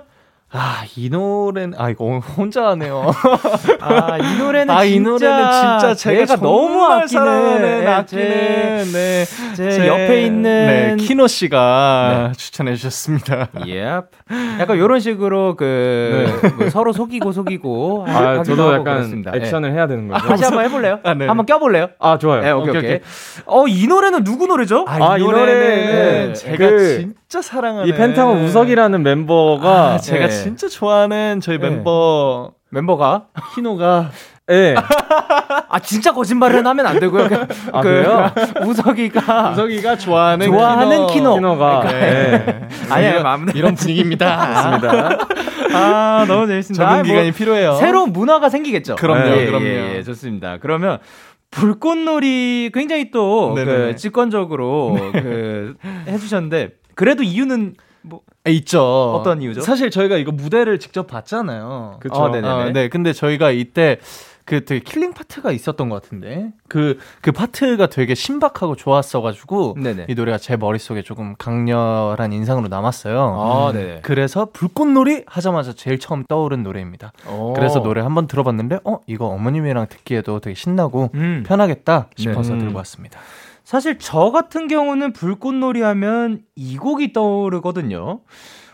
아, 0.54 0.84
이 0.98 1.10
노래는, 1.10 1.80
아, 1.80 1.90
이거 1.90 2.20
혼자 2.20 2.68
하네요. 2.70 3.10
아, 3.80 4.18
이 4.18 4.38
노래는 4.38 4.70
아, 4.76 4.84
이 4.84 5.00
노래는 5.00 5.50
진짜 5.50 5.94
제가 5.96 6.36
너무 6.36 6.84
아끼는, 6.84 7.88
아끼는, 7.88 8.92
네. 8.92 9.26
제, 9.56 9.72
제 9.72 9.88
옆에 9.88 10.24
있는. 10.26 10.42
네, 10.44 10.96
키노 11.00 11.28
씨가 11.28 12.28
네. 12.28 12.38
추천해 12.38 12.76
주셨습니다. 12.76 13.48
Yep. 13.54 14.08
약간 14.60 14.78
요런 14.78 15.00
식으로 15.00 15.56
그, 15.56 16.28
네. 16.42 16.50
뭐 16.50 16.70
서로 16.70 16.92
속이고 16.92 17.32
속이고. 17.32 18.06
아, 18.10 18.44
저도 18.44 18.74
약간 18.74 18.84
그렇습니다. 18.84 19.32
액션을 19.34 19.70
네. 19.70 19.76
해야 19.78 19.88
되는 19.88 20.10
거죠. 20.10 20.26
아, 20.26 20.28
다시 20.28 20.44
한번 20.44 20.66
해볼래요? 20.66 21.00
아, 21.04 21.14
네. 21.14 21.28
한번 21.28 21.46
껴볼래요? 21.46 21.92
아, 21.98 22.18
좋아요. 22.18 22.42
네, 22.42 22.52
오케이, 22.52 22.70
오케이. 22.72 22.80
오케이. 22.80 23.00
어, 23.46 23.68
이 23.70 23.88
노래는 23.88 24.26
누구 24.26 24.48
노래죠? 24.48 24.84
아, 24.86 25.18
이, 25.18 25.22
이 25.22 25.24
노래는 25.24 26.34
제가 26.34 26.58
그, 26.58 26.98
진짜 27.00 27.21
사랑하는. 27.40 27.88
이 27.88 27.94
펜타곤 27.94 28.40
우석이라는 28.46 29.04
멤버가. 29.04 29.94
아, 29.94 29.98
제가 30.00 30.26
네. 30.26 30.32
진짜 30.32 30.68
좋아하는 30.68 31.40
저희 31.40 31.60
네. 31.60 31.70
멤버 31.70 32.52
멤버가 32.72 33.28
키노가 33.54 34.10
예. 34.50 34.74
네. 34.74 34.76
아 35.70 35.80
진짜 35.80 36.14
거짓말을 36.14 36.66
하면 36.66 36.86
안 36.86 37.00
되고요. 37.00 37.28
그, 37.30 37.48
아, 37.72 37.82
그래요? 37.82 38.32
우석이가 38.66 39.52
우석이가 39.52 39.98
좋아하는 39.98 40.48
좋아하는 40.48 41.08
키노. 41.08 41.36
키노. 41.36 41.58
가 41.58 41.84
네. 41.88 42.68
아니 42.90 43.08
아니 43.08 43.52
이런 43.54 43.76
분위기입니다. 43.76 44.36
맞습니다. 44.36 45.18
아 45.74 46.26
너무 46.28 46.48
재밌습니다. 46.48 46.90
적응 46.90 47.04
기간이 47.04 47.30
뭐, 47.30 47.38
필요해요. 47.38 47.76
새로운 47.76 48.12
문화가 48.12 48.50
생기겠죠. 48.50 48.96
그럼요, 48.96 49.30
예, 49.38 49.46
그럼요. 49.46 49.66
예, 49.66 49.96
예, 49.98 50.04
좋습니다. 50.04 50.58
그러면 50.60 50.98
불꽃놀이 51.52 52.72
굉장히 52.74 53.12
또 53.12 53.54
그 53.56 53.96
직관적으로 53.96 54.98
네. 55.14 55.22
그 55.22 55.76
해주셨는데 56.08 56.70
그래도 57.02 57.24
이유는 57.24 57.74
뭐 58.04 58.22
아, 58.46 58.52
있죠. 58.52 58.84
어떤 59.16 59.42
이유죠? 59.42 59.62
사실 59.62 59.90
저희가 59.90 60.18
이거 60.18 60.32
무대를 60.32 60.78
직접 60.78 61.08
봤잖아요. 61.08 61.98
그렇죠. 62.00 62.22
어, 62.22 62.26
어, 62.26 62.70
네, 62.70 62.90
근데 62.90 63.12
저희가 63.12 63.50
이때 63.50 63.98
그 64.46 64.66
되게 64.66 64.82
killing 64.82 65.14
part가 65.14 65.52
있었던 65.52 65.90
것 65.90 66.00
같은데 66.00 66.52
그그 66.68 67.00
그 67.22 67.32
파트가 67.32 67.88
되게 67.88 68.14
신박하고 68.14 68.76
좋았어가지고 68.76 69.78
네네. 69.82 70.06
이 70.10 70.14
노래가 70.14 70.38
제 70.38 70.56
머릿속에 70.58 71.02
조금 71.02 71.36
강렬한 71.40 72.34
인상으로 72.34 72.68
남았어요. 72.68 73.20
아, 73.20 73.72
네. 73.74 74.00
그래서 74.04 74.50
불꽃놀이 74.54 75.24
하자마자 75.26 75.74
제일 75.74 75.98
처음 75.98 76.24
떠오른 76.30 76.62
노래입니다. 76.62 77.14
오. 77.28 77.54
그래서 77.54 77.82
노래 77.82 78.02
한번 78.02 78.28
들어봤는데 78.28 78.82
어 78.84 79.00
이거 79.08 79.26
어머님이랑 79.26 79.88
듣기에도 79.90 80.40
되게 80.40 80.54
신나고 80.54 81.10
음. 81.16 81.44
편하겠다 81.48 82.10
싶어서 82.16 82.54
네. 82.54 82.60
들고 82.60 82.78
왔습니다. 82.78 83.20
사실 83.72 83.98
저 84.00 84.32
같은 84.32 84.68
경우는 84.68 85.14
불꽃놀이 85.14 85.80
하면 85.82 86.42
이 86.58 86.76
곡이 86.76 87.14
떠오르거든요. 87.14 88.20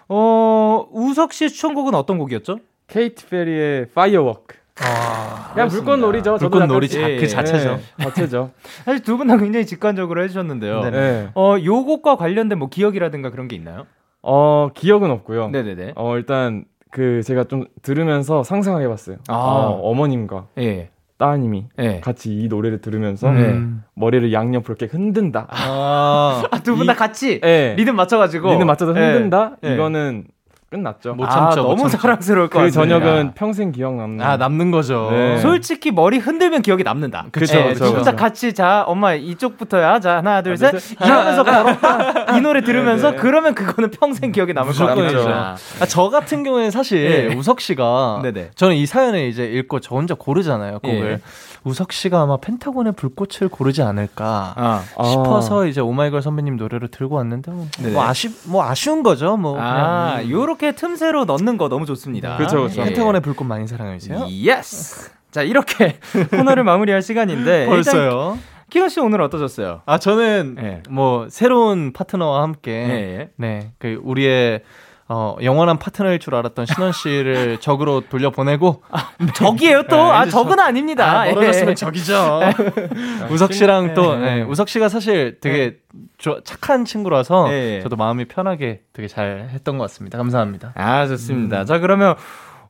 어, 0.09 0.87
우석 0.91 1.33
씨의 1.33 1.51
추천곡은 1.51 1.93
어떤 1.93 2.17
곡이었죠? 2.17 2.57
Katy 2.87 3.27
Perry의 3.27 3.89
Firework. 3.93 4.55
아, 4.81 5.51
그냥 5.53 5.67
불꽃놀이죠. 5.67 6.37
불꽃놀이 6.37 6.89
자, 6.89 6.99
그 7.09 7.27
자체죠. 7.27 7.79
네, 7.99 8.03
자체죠. 8.05 8.49
사실 8.85 9.03
두 9.03 9.17
분 9.17 9.27
다 9.27 9.37
굉장히 9.37 9.67
직관적으로 9.67 10.23
해주셨는데요. 10.23 10.89
네. 10.89 11.29
어, 11.35 11.57
요 11.63 11.85
곡과 11.85 12.15
관련된 12.15 12.57
뭐 12.57 12.67
기억이라든가 12.69 13.29
그런 13.29 13.47
게 13.47 13.55
있나요? 13.55 13.85
어, 14.23 14.69
기억은 14.73 15.11
없고요. 15.11 15.49
네네네. 15.49 15.93
어, 15.95 16.15
일단 16.17 16.65
그 16.89 17.21
제가 17.21 17.43
좀 17.43 17.65
들으면서 17.83 18.41
상상해봤어요. 18.41 19.17
아. 19.27 19.33
어, 19.35 19.79
어머님과 19.91 20.47
예. 20.57 20.89
따님이 21.17 21.65
네. 21.77 21.99
같이 22.01 22.33
이 22.33 22.47
노래를 22.47 22.79
들으면서 22.81 23.31
네. 23.31 23.59
머리를 23.95 24.31
양옆으로 24.33 24.75
이렇게 24.79 24.85
흔든다. 24.95 25.47
아, 25.49 26.43
두 26.63 26.75
분 26.75 26.85
다 26.87 26.93
같이 26.93 27.39
네. 27.41 27.75
리듬 27.75 27.95
맞춰가지고 27.95 28.51
리듬 28.53 28.67
맞춰서 28.67 28.93
흔든다. 28.93 29.57
이거는 29.63 30.25
끝났죠. 30.69 31.15
못 31.15 31.25
참죠. 31.29 31.61
아, 31.61 31.63
못 31.63 31.69
너무 31.69 31.81
참죠. 31.83 31.97
사랑스러울 31.97 32.49
것 32.49 32.59
같아요. 32.59 32.67
그 32.67 32.71
저녁은 32.71 33.33
평생 33.35 33.71
기억 33.71 33.95
남는. 33.95 34.25
아 34.25 34.35
남는 34.35 34.71
거죠. 34.71 35.07
네. 35.11 35.37
솔직히 35.37 35.91
머리 35.91 36.17
흔들면 36.17 36.61
기억이 36.61 36.83
남는다. 36.83 37.27
그렇죠. 37.31 37.55
네, 37.55 37.73
진짜 37.73 38.15
같이 38.15 38.53
자 38.53 38.83
엄마 38.85 39.13
이쪽부터야. 39.13 40.01
자 40.01 40.17
하나 40.17 40.41
둘 40.41 40.57
셋. 40.57 40.73
이러면서 41.01 41.43
걸었다. 41.43 42.37
이 42.37 42.41
노래 42.41 42.61
들으면서 42.61 43.11
네, 43.11 43.17
그러면 43.17 43.55
그거는 43.55 43.91
평생 43.91 44.33
기억에 44.33 44.51
남을 44.51 44.73
것 44.73 44.85
같아요. 44.85 45.55
아, 45.79 45.85
저 45.87 46.09
같은 46.09 46.43
경우에는 46.43 46.71
사실 46.71 47.29
네. 47.29 47.35
우석 47.35 47.61
씨가 47.61 48.19
네네. 48.23 48.51
저는 48.55 48.75
이 48.75 48.85
사연을 48.85 49.21
이제 49.27 49.45
읽고 49.45 49.79
저 49.79 49.95
혼자 49.95 50.15
고르잖아요 50.15 50.79
곡을. 50.79 51.21
예. 51.65 51.69
우석 51.69 51.91
씨가 51.91 52.21
아마 52.21 52.37
펜타곤의 52.37 52.93
불꽃을 52.93 53.49
고르지 53.49 53.81
않을까 53.81 54.53
아. 54.55 54.83
싶어서 55.03 55.65
이제 55.65 55.81
OH 55.81 55.91
MY 55.91 56.01
GIRL 56.01 56.21
선배님 56.21 56.57
노래를 56.57 56.89
들고 56.89 57.15
왔는데 57.15 57.51
뭐, 57.51 57.67
뭐 57.91 58.03
아쉬 58.03 58.29
뭐 58.45 58.63
아쉬운 58.63 59.03
거죠. 59.03 59.37
뭐 59.37 59.59
아, 59.59 60.21
요렇게 60.27 60.73
틈새로 60.73 61.25
넣는 61.25 61.57
거 61.57 61.69
너무 61.69 61.85
좋습니다. 61.85 62.37
그렇죠. 62.37 62.57
그렇죠. 62.57 62.83
펜타곤의 62.83 63.21
불꽃 63.21 63.45
많이 63.45 63.67
사랑해 63.67 63.97
주세요. 63.97 64.27
Yes. 64.29 65.11
자, 65.31 65.43
이렇게 65.43 65.99
코너를 66.31 66.63
마무리할 66.63 67.01
시간인데 67.01 67.67
벌써요. 67.67 68.37
키노 68.69 68.89
씨 68.89 68.99
오늘 68.99 69.21
어떠셨어요? 69.21 69.81
아 69.85 69.97
저는 69.97 70.55
네. 70.55 70.83
뭐 70.89 71.27
새로운 71.29 71.93
파트너와 71.93 72.41
함께 72.41 72.71
네, 72.87 73.29
네. 73.37 73.71
그 73.79 73.99
우리의 74.03 74.61
어, 75.09 75.37
영원한 75.41 75.79
파트너일 75.79 76.19
줄 76.19 76.35
알았던 76.35 76.65
신원 76.65 76.91
씨를 76.91 77.59
적으로 77.61 78.01
돌려보내고 78.01 78.83
아, 78.89 79.11
적이에요 79.33 79.83
또? 79.83 79.95
네, 79.95 80.01
아 80.01 80.25
적은 80.25 80.59
아닙니다. 80.59 81.21
아, 81.21 81.25
멀어졌으면 81.25 81.71
예. 81.71 81.75
적이죠. 81.75 82.41
우석 83.31 83.53
씨랑 83.53 83.93
또 83.93 84.17
네, 84.17 84.41
우석 84.41 84.67
씨가 84.67 84.89
사실 84.89 85.39
되게 85.39 85.77
조, 86.17 86.41
착한 86.43 86.83
친구라서 86.83 87.47
저도 87.83 87.95
마음이 87.95 88.25
편하게 88.25 88.81
되게 88.91 89.07
잘 89.07 89.49
했던 89.51 89.77
것 89.77 89.83
같습니다. 89.85 90.17
감사합니다. 90.17 90.73
아 90.75 91.07
좋습니다. 91.07 91.61
음. 91.61 91.65
자 91.65 91.79
그러면 91.79 92.15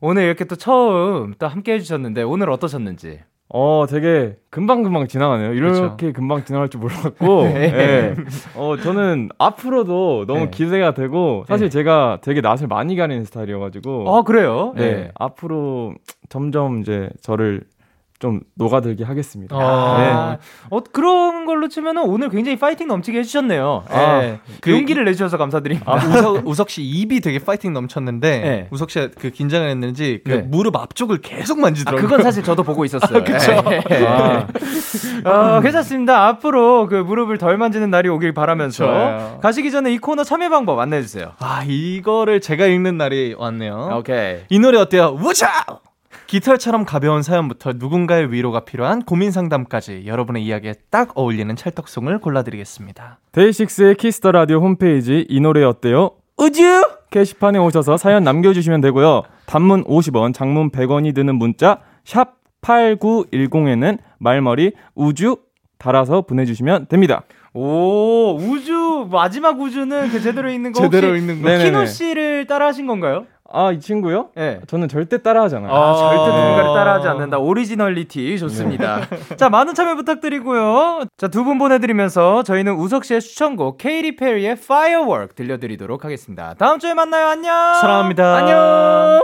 오늘 0.00 0.22
이렇게 0.22 0.44
또 0.44 0.54
처음 0.54 1.34
또 1.38 1.48
함께 1.48 1.72
해주셨는데 1.74 2.22
오늘 2.22 2.50
어떠셨는지? 2.50 3.20
어, 3.50 3.86
되게 3.88 4.36
금방금방 4.50 5.08
지나가네요. 5.08 5.54
이렇게 5.54 5.78
그렇죠. 5.80 6.12
금방 6.12 6.44
지나갈 6.44 6.68
줄 6.68 6.80
몰랐고, 6.80 7.44
네. 7.48 7.70
네. 7.70 8.14
어, 8.54 8.76
저는 8.76 9.30
앞으로도 9.38 10.26
너무 10.26 10.40
네. 10.40 10.50
기대가 10.50 10.92
되고, 10.92 11.44
사실 11.48 11.66
네. 11.66 11.70
제가 11.70 12.18
되게 12.20 12.42
낯을 12.42 12.66
많이 12.68 12.94
가리는 12.94 13.24
스타일이어가지고. 13.24 14.14
아, 14.14 14.22
그래요? 14.22 14.74
네. 14.76 14.94
네. 14.94 15.10
앞으로 15.14 15.94
점점 16.28 16.80
이제 16.80 17.08
저를 17.22 17.62
좀 18.18 18.40
녹아들게 18.56 19.04
하겠습니다. 19.04 19.54
아, 19.56 20.30
네. 20.32 20.38
어, 20.70 20.80
그런 20.80 21.46
걸로 21.46 21.68
치면은 21.68 22.02
오늘 22.02 22.30
굉장히 22.30 22.58
파이팅 22.58 22.88
넘치게 22.88 23.20
해주셨네요. 23.20 23.84
아, 23.88 24.18
네. 24.20 24.40
그 24.60 24.72
용기를 24.72 25.04
내주셔서 25.04 25.36
감사드립니다. 25.38 25.90
아, 25.92 25.96
우석, 25.96 26.46
우석 26.46 26.70
씨 26.70 26.82
입이 26.82 27.20
되게 27.20 27.38
파이팅 27.38 27.72
넘쳤는데 27.72 28.40
네. 28.40 28.68
우석 28.72 28.90
씨가 28.90 29.08
그 29.18 29.30
긴장을 29.30 29.68
했는지 29.68 30.20
그 30.24 30.30
네. 30.32 30.38
무릎 30.42 30.76
앞쪽을 30.76 31.18
계속 31.18 31.60
만지더라고요. 31.60 32.04
아, 32.04 32.08
그건 32.08 32.22
사실 32.24 32.42
저도 32.42 32.64
보고 32.64 32.84
있었어요. 32.84 33.22
그렇죠. 33.24 33.52
아. 34.04 34.46
어, 35.24 35.60
괜찮습니다. 35.60 36.26
앞으로 36.26 36.88
그 36.88 36.96
무릎을 36.96 37.38
덜 37.38 37.56
만지는 37.56 37.90
날이 37.90 38.08
오길 38.08 38.34
바라면서 38.34 38.84
좋아요. 38.84 39.38
가시기 39.40 39.70
전에 39.70 39.92
이 39.92 39.98
코너 39.98 40.24
참여 40.24 40.48
방법 40.48 40.80
안내해 40.80 41.02
주세요. 41.02 41.32
아 41.38 41.62
이거를 41.66 42.40
제가 42.40 42.66
읽는 42.66 42.96
날이 42.96 43.36
왔네요. 43.38 43.90
오케이. 43.98 44.38
이 44.48 44.58
노래 44.58 44.78
어때요? 44.78 45.16
우차! 45.22 45.48
깃털처럼 46.28 46.84
가벼운 46.84 47.22
사연부터 47.22 47.72
누군가의 47.76 48.30
위로가 48.30 48.60
필요한 48.60 49.00
고민 49.02 49.30
상담까지 49.30 50.02
여러분의 50.04 50.44
이야기에 50.44 50.74
딱 50.90 51.12
어울리는 51.14 51.56
찰떡송을 51.56 52.18
골라드리겠습니다. 52.20 53.18
데이식스의 53.32 53.94
키스 53.94 54.18
더 54.18 54.32
라디오 54.32 54.60
홈페이지 54.60 55.24
이 55.26 55.40
노래 55.40 55.64
어때요? 55.64 56.10
우주 56.36 56.86
게시판에 57.10 57.58
오셔서 57.58 57.96
사연 57.96 58.24
남겨주시면 58.24 58.82
되고요. 58.82 59.22
단문 59.46 59.84
50원, 59.84 60.34
장문 60.34 60.70
100원이 60.70 61.14
드는 61.14 61.34
문자 61.34 61.78
샵 62.04 62.34
8910에는 62.60 63.98
말머리 64.18 64.72
우주 64.94 65.38
달아서 65.78 66.22
보내주시면 66.22 66.88
됩니다. 66.88 67.22
오 67.54 68.36
우주 68.36 69.08
마지막 69.10 69.58
우주는 69.58 70.10
그 70.10 70.20
제대로 70.20 70.50
있는 70.50 70.72
거 70.72 70.82
제대로 70.84 71.16
있는 71.16 71.40
거 71.40 71.48
키노 71.48 71.86
씨를 71.86 72.46
따라하신 72.46 72.86
건가요? 72.86 73.24
아, 73.50 73.72
이 73.72 73.80
친구요? 73.80 74.28
네. 74.34 74.60
저는 74.66 74.88
절대 74.88 75.22
따라하잖아요. 75.22 75.72
아, 75.72 75.90
아 75.90 75.94
절대 75.94 76.16
누군가를 76.36 76.74
따라하지 76.74 77.08
않는다. 77.08 77.38
originality 77.38 78.38
좋습니다. 78.38 79.06
네. 79.08 79.36
자, 79.36 79.48
많은 79.48 79.74
참여 79.74 79.94
부탁드리고요. 79.96 81.04
자, 81.16 81.28
두 81.28 81.44
분 81.44 81.56
보내드리면서 81.58 82.42
저희는 82.42 82.74
우석 82.74 83.04
씨의 83.06 83.22
추천곡 83.22 83.78
케이티 83.78 84.16
페리의 84.16 84.52
Firework 84.52 85.34
들려드리도록 85.34 86.04
하겠습니다. 86.04 86.54
다음 86.58 86.78
주에 86.78 86.92
만나요. 86.92 87.28
안녕. 87.28 87.52
사랑합니다. 87.80 88.36
안녕. 88.36 89.22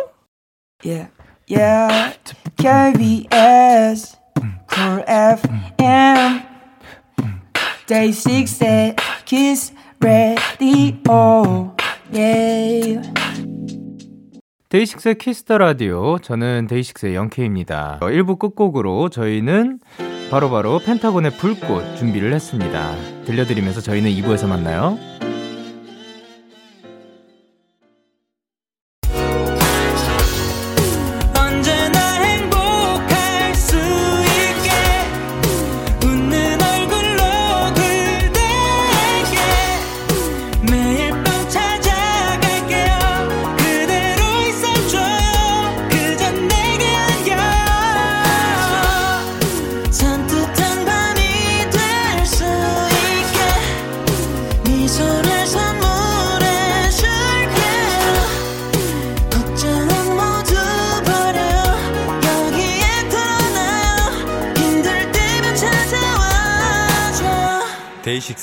Yeah, 0.85 1.11
yeah. 1.51 2.17
KBS, 2.57 4.17
Cool 4.73 5.05
FM, 5.07 6.43
Day 7.87 8.11
6 8.11 8.95
Kiss 9.27 9.73
Radio. 10.01 11.75
Yeah. 12.13 13.03
데이식스의 14.75 15.19
키스 15.19 15.44
더 15.44 15.59
라디오. 15.59 16.19
저는 16.19 16.67
데이식스의 16.69 17.15
영케입니다. 17.15 18.01
1부 18.01 18.41
끝곡으로 18.41 19.09
저희는 19.09 19.79
바로바로 20.33 20.51
바로 20.51 20.79
펜타곤의 20.81 21.37
불꽃 21.39 21.97
준비를 21.97 22.35
했습니다. 22.35 22.97
들려드리면서 23.25 23.81
저희는 23.81 24.11
2부에서 24.11 24.49
만나요. 24.49 24.99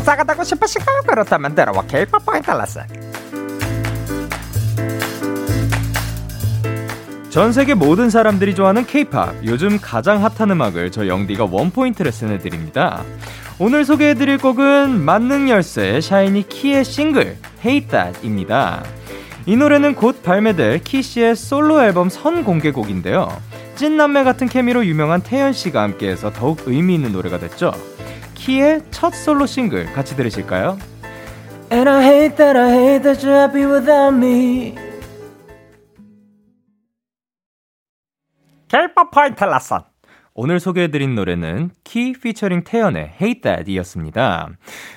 싸가다고 0.00 0.44
싶으시고 0.44 0.84
그렇다면 1.06 1.54
들어와 1.54 1.82
케이팝 1.86 2.24
포인트 2.24 2.50
레슨 2.50 2.82
전 7.30 7.52
세계 7.52 7.74
모든 7.74 8.10
사람들이 8.10 8.56
좋아하는 8.56 8.84
케이팝 8.84 9.44
요즘 9.44 9.78
가장 9.80 10.24
핫한 10.24 10.50
음악을 10.50 10.90
저 10.90 11.06
영디가 11.06 11.46
원포인트 11.48 12.02
레슨해 12.02 12.38
드립니다. 12.38 13.04
오늘 13.60 13.84
소개해 13.84 14.14
드릴 14.14 14.38
곡은 14.38 15.00
만능 15.00 15.48
열쇠 15.48 16.00
샤이니 16.00 16.48
키의 16.48 16.84
싱글 16.84 17.36
Hate 17.64 17.88
That입니다. 17.88 18.82
이 19.46 19.54
노래는 19.54 19.94
곧 19.94 20.24
발매될 20.24 20.80
키씨의 20.80 21.36
솔로 21.36 21.80
앨범 21.82 22.08
선 22.08 22.42
공개곡인데요. 22.42 23.28
찐남매 23.76 24.24
같은 24.24 24.48
케미로 24.48 24.84
유명한 24.84 25.20
태연 25.20 25.52
씨가 25.52 25.82
함께해서 25.82 26.32
더욱 26.32 26.62
의미 26.66 26.96
있는 26.96 27.12
노래가 27.12 27.38
됐죠. 27.38 27.72
키의 28.50 28.82
첫 28.90 29.14
솔로 29.14 29.46
싱글 29.46 29.86
같이 29.92 30.16
들으실까요? 30.16 30.76
And 31.70 31.88
I 31.88 32.02
hate 32.02 32.36
that 32.36 32.58
I 32.58 32.72
hate 32.72 33.02
that 33.02 33.24
you're 33.24 33.38
happy 33.38 33.64
without 33.64 34.16
me. 34.16 34.74
케이팝 38.66 39.12
포인트 39.12 39.44
레슨. 39.44 39.84
오늘 40.34 40.58
소개해드린 40.58 41.14
노래는 41.14 41.70
키 41.84 42.12
피처링 42.12 42.64
태연의 42.64 43.12
Hate 43.20 43.42
That 43.42 43.70
이었습니다. 43.70 44.48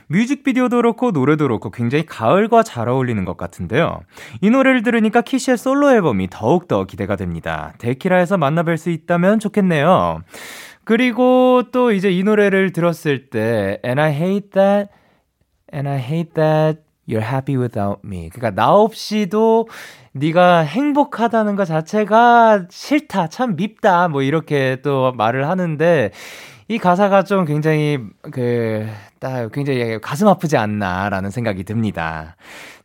뮤직비디오도 0.08 0.78
그렇고 0.78 1.12
노래도 1.12 1.46
그렇고 1.46 1.70
굉장히 1.70 2.06
가을과 2.06 2.64
잘 2.64 2.88
어울리는 2.88 3.24
것 3.26 3.36
같은데요. 3.36 4.00
이 4.42 4.50
노래를 4.50 4.84
들으니까 4.84 5.22
키 5.22 5.32
씨의 5.32 5.58
솔로 5.58 5.92
앨범이 5.92 6.30
더욱더 6.30 6.86
기대가 6.86 7.16
됩니다. 7.16 7.74
데키라에서 7.80 8.38
만나뵐 8.38 8.78
수 8.78 8.90
있다면 8.90 9.40
좋겠네요. 9.40 10.22
그리고 10.86 11.64
또 11.72 11.92
이제 11.92 12.12
이 12.12 12.24
노래를 12.24 12.72
들었을 12.72 13.30
때 13.30 13.80
And 13.86 14.02
I 14.02 14.12
hate 14.12 14.50
that 14.52 14.92
and 15.74 15.90
I 15.90 15.98
hate 15.98 16.34
that 16.34 16.82
you're 17.08 17.24
happy 17.24 17.58
without 17.58 18.02
me. 18.06 18.30
그러니까 18.30 18.52
나 18.52 18.74
없이도 18.74 19.68
네가 20.14 20.60
행복하다는 20.60 21.56
것 21.56 21.66
자체가 21.66 22.68
싫다, 22.70 23.28
참 23.28 23.56
밉다, 23.56 24.08
뭐 24.08 24.22
이렇게 24.22 24.78
또 24.84 25.12
말을 25.14 25.48
하는데 25.48 26.12
이 26.68 26.78
가사가 26.78 27.24
좀 27.24 27.46
굉장히 27.46 28.00
그, 28.32 28.88
딱 29.20 29.52
굉장히 29.52 30.00
가슴 30.00 30.28
아프지 30.28 30.56
않나라는 30.56 31.30
생각이 31.30 31.64
듭니다. 31.66 32.36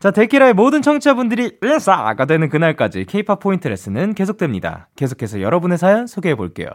자, 0.00 0.10
데키라의 0.10 0.54
모든 0.54 0.82
청취자분들이 0.82 1.58
일사가 1.60 2.24
되는 2.24 2.48
그날까지 2.48 3.04
케이팝 3.04 3.40
포인트 3.40 3.68
레슨은 3.68 4.14
계속됩니다. 4.14 4.88
계속해서 4.96 5.40
여러분의 5.40 5.78
사연 5.78 6.06
소개해 6.06 6.34
볼게요. 6.34 6.68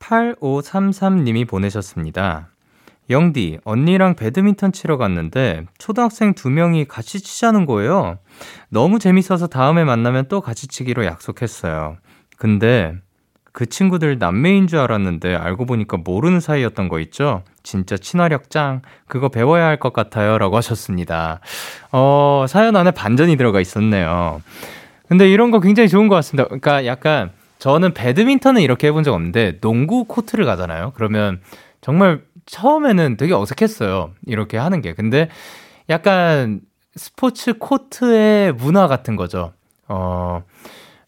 8533님이 0.00 1.46
보내셨습니다. 1.48 2.48
영디, 3.10 3.58
언니랑 3.64 4.14
배드민턴 4.14 4.72
치러 4.72 4.96
갔는데 4.96 5.64
초등학생 5.78 6.34
두 6.34 6.48
명이 6.48 6.86
같이 6.86 7.20
치자는 7.20 7.66
거예요. 7.66 8.18
너무 8.68 8.98
재밌어서 8.98 9.46
다음에 9.48 9.84
만나면 9.84 10.26
또 10.28 10.40
같이 10.40 10.68
치기로 10.68 11.04
약속했어요. 11.04 11.96
근데 12.36 12.94
그 13.52 13.66
친구들 13.66 14.18
남매인 14.18 14.68
줄 14.68 14.78
알았는데 14.78 15.34
알고 15.34 15.66
보니까 15.66 15.96
모르는 15.96 16.38
사이였던 16.38 16.88
거 16.88 17.00
있죠? 17.00 17.42
진짜 17.64 17.96
친화력 17.96 18.48
짱. 18.48 18.80
그거 19.08 19.28
배워야 19.28 19.66
할 19.66 19.76
것 19.80 19.92
같아요. 19.92 20.38
라고 20.38 20.56
하셨습니다. 20.56 21.40
어, 21.90 22.46
사연 22.48 22.76
안에 22.76 22.92
반전이 22.92 23.36
들어가 23.36 23.60
있었네요. 23.60 24.40
근데 25.08 25.28
이런 25.28 25.50
거 25.50 25.58
굉장히 25.58 25.88
좋은 25.88 26.06
것 26.06 26.14
같습니다. 26.14 26.44
그러니까 26.44 26.86
약간 26.86 27.32
저는 27.60 27.92
배드민턴은 27.94 28.62
이렇게 28.62 28.88
해본 28.88 29.04
적 29.04 29.14
없는데 29.14 29.60
농구 29.60 30.04
코트를 30.04 30.44
가잖아요. 30.46 30.92
그러면 30.96 31.40
정말 31.80 32.22
처음에는 32.46 33.16
되게 33.16 33.34
어색했어요. 33.34 34.12
이렇게 34.26 34.56
하는 34.56 34.80
게. 34.80 34.94
근데 34.94 35.28
약간 35.88 36.62
스포츠 36.96 37.58
코트의 37.58 38.54
문화 38.54 38.88
같은 38.88 39.14
거죠. 39.14 39.52
어, 39.88 40.42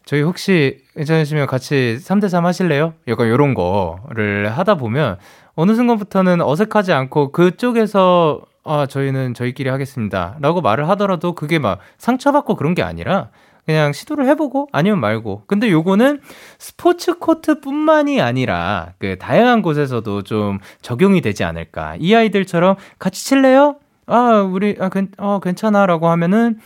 저희 0.05 0.21
혹시 0.21 0.79
괜찮으시면 0.95 1.47
같이 1.47 1.97
3대3 1.99 2.43
하실래요? 2.43 2.93
약간 3.07 3.27
요런 3.27 3.55
거를 3.55 4.51
하다 4.55 4.75
보면 4.75 5.17
어느 5.55 5.73
순간부터는 5.73 6.41
어색하지 6.41 6.93
않고 6.93 7.31
그쪽에서 7.31 8.41
아, 8.63 8.85
저희는 8.85 9.33
저희끼리 9.33 9.69
하겠습니다. 9.69 10.37
라고 10.39 10.61
말을 10.61 10.87
하더라도 10.89 11.33
그게 11.33 11.59
막 11.59 11.79
상처받고 11.97 12.55
그런 12.55 12.75
게 12.75 12.83
아니라 12.83 13.29
그냥 13.65 13.93
시도를 13.93 14.27
해보고 14.27 14.67
아니면 14.71 14.99
말고. 14.99 15.43
근데 15.47 15.71
요거는 15.71 16.21
스포츠 16.57 17.17
코트뿐만이 17.17 18.21
아니라 18.21 18.93
그 18.99 19.17
다양한 19.17 19.61
곳에서도 19.61 20.23
좀 20.23 20.59
적용이 20.81 21.21
되지 21.21 21.43
않을까. 21.43 21.95
이 21.99 22.13
아이들처럼 22.13 22.75
같이 22.99 23.25
칠래요? 23.25 23.77
아, 24.05 24.41
우리 24.41 24.75
아, 24.79 24.89
괜, 24.89 25.09
어, 25.17 25.39
괜찮아라고 25.39 26.09
하면은 26.09 26.59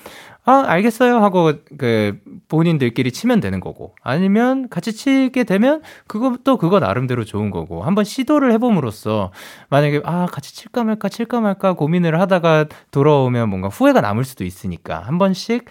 아, 0.43 0.63
알겠어요 0.65 1.17
하고 1.17 1.51
그 1.77 2.19
본인들끼리 2.47 3.11
치면 3.11 3.41
되는 3.41 3.59
거고. 3.59 3.93
아니면 4.01 4.69
같이 4.69 4.93
치게 4.93 5.43
되면 5.43 5.81
그것도 6.07 6.57
그거 6.57 6.79
나름대로 6.79 7.25
좋은 7.25 7.51
거고. 7.51 7.83
한번 7.83 8.05
시도를 8.05 8.53
해 8.53 8.57
봄으로써 8.57 9.31
만약에 9.69 10.01
아, 10.05 10.25
같이 10.25 10.55
칠까 10.55 10.85
말까 10.85 11.09
칠까 11.09 11.41
말까 11.41 11.73
고민을 11.73 12.19
하다가 12.21 12.67
돌아오면 12.91 13.49
뭔가 13.49 13.67
후회가 13.67 13.99
남을 13.99 14.23
수도 14.23 14.45
있으니까 14.45 15.01
한 15.01 15.17
번씩 15.17 15.65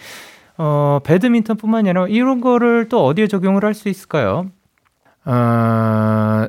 어, 0.58 1.00
배드민턴뿐만 1.04 1.80
아니라 1.80 2.06
이런 2.08 2.40
거를 2.40 2.88
또 2.88 3.04
어디에 3.04 3.26
적용을 3.26 3.64
할 3.64 3.74
수 3.74 3.88
있을까요? 3.88 4.50
어, 5.24 6.48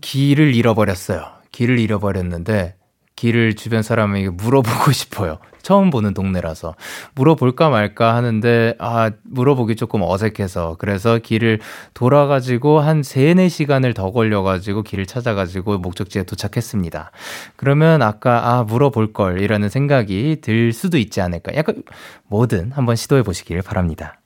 길을 0.00 0.54
잃어버렸어요. 0.54 1.24
길을 1.52 1.78
잃어버렸는데 1.78 2.76
길을 3.16 3.54
주변 3.54 3.82
사람에게 3.82 4.30
물어보고 4.30 4.90
싶어요. 4.92 5.38
처음 5.62 5.88
보는 5.90 6.12
동네라서 6.12 6.74
물어볼까 7.14 7.70
말까 7.70 8.14
하는데 8.14 8.74
아 8.78 9.10
물어보기 9.22 9.76
조금 9.76 10.02
어색해서 10.02 10.76
그래서 10.78 11.18
길을 11.18 11.60
돌아가지고 11.94 12.80
한 12.80 13.02
3, 13.02 13.22
4시간을 13.22 13.94
더 13.94 14.10
걸려가지고 14.12 14.82
길을 14.82 15.06
찾아가지고 15.06 15.78
목적지에 15.78 16.24
도착했습니다. 16.24 17.12
그러면 17.56 18.02
아까 18.02 18.50
아 18.50 18.64
물어볼 18.64 19.14
걸이라는 19.14 19.68
생각이 19.70 20.38
들 20.42 20.72
수도 20.72 20.98
있지 20.98 21.20
않을까. 21.22 21.54
약간 21.54 21.82
뭐든 22.28 22.72
한번 22.72 22.96
시도해 22.96 23.22
보시길 23.22 23.62
바랍니다. 23.62 24.20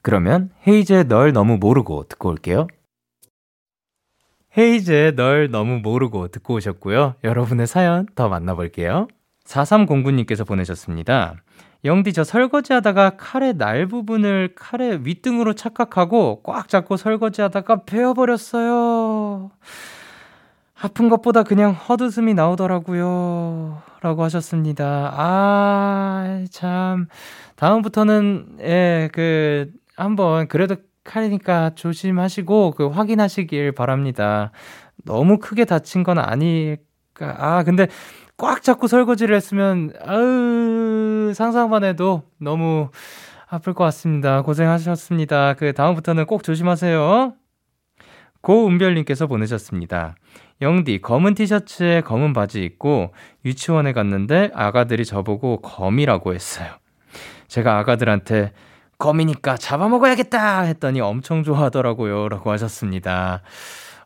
그러면 0.00 0.50
헤이즈의 0.66 1.08
널 1.08 1.32
너무 1.32 1.58
모르고 1.58 2.04
듣고 2.08 2.30
올게요. 2.30 2.66
헤이즈의 4.58 5.14
널 5.14 5.50
너무 5.50 5.78
모르고 5.78 6.28
듣고 6.28 6.54
오셨고요. 6.54 7.14
여러분의 7.22 7.68
사연 7.68 8.06
더 8.16 8.28
만나볼게요. 8.28 9.06
4309님께서 9.44 10.44
보내셨습니다. 10.46 11.36
영디 11.84 12.12
저 12.12 12.24
설거지 12.24 12.72
하다가 12.72 13.10
칼의 13.10 13.56
날 13.56 13.86
부분을 13.86 14.54
칼의 14.56 15.06
윗등으로 15.06 15.52
착각하고 15.52 16.42
꽉 16.42 16.68
잡고 16.68 16.96
설거지 16.96 17.40
하다가 17.40 17.84
베어버렸어요. 17.84 19.52
아픈 20.80 21.08
것보다 21.08 21.44
그냥 21.44 21.72
헛웃음이 21.72 22.34
나오더라고요. 22.34 23.82
라고 24.00 24.22
하셨습니다. 24.24 25.12
아, 25.16 26.44
참. 26.50 27.06
다음부터는, 27.56 28.58
예, 28.60 29.08
그, 29.12 29.72
한번, 29.96 30.46
그래도 30.46 30.76
칼이니까 31.08 31.70
조심하시고, 31.74 32.72
그, 32.72 32.88
확인하시길 32.88 33.72
바랍니다. 33.72 34.52
너무 35.04 35.38
크게 35.38 35.64
다친 35.64 36.02
건 36.02 36.18
아닐까. 36.18 37.34
아, 37.38 37.62
근데 37.64 37.88
꽉 38.36 38.62
잡고 38.62 38.86
설거지를 38.86 39.34
했으면, 39.34 39.92
아으, 40.04 41.32
상상만 41.34 41.82
해도 41.84 42.24
너무 42.38 42.90
아플 43.48 43.72
것 43.72 43.84
같습니다. 43.84 44.42
고생하셨습니다. 44.42 45.54
그 45.54 45.72
다음부터는 45.72 46.26
꼭 46.26 46.42
조심하세요. 46.42 47.32
고은별님께서 48.42 49.26
보내셨습니다. 49.26 50.14
영디, 50.60 51.00
검은 51.00 51.34
티셔츠에 51.34 52.02
검은 52.02 52.32
바지 52.32 52.62
입고 52.62 53.12
유치원에 53.44 53.92
갔는데 53.92 54.50
아가들이 54.54 55.04
저보고 55.04 55.60
검이라고 55.60 56.34
했어요. 56.34 56.68
제가 57.46 57.78
아가들한테 57.78 58.52
검이니까 58.98 59.56
잡아먹어야겠다 59.56 60.62
했더니 60.62 61.00
엄청 61.00 61.42
좋아하더라고요. 61.42 62.28
라고 62.28 62.50
하셨습니다. 62.50 63.42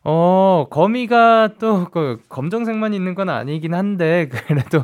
어, 0.05 0.67
거미가 0.69 1.51
또, 1.59 1.85
그, 1.89 2.21
검정색만 2.27 2.93
있는 2.93 3.15
건 3.15 3.29
아니긴 3.29 3.73
한데, 3.73 4.27
그래도 4.47 4.83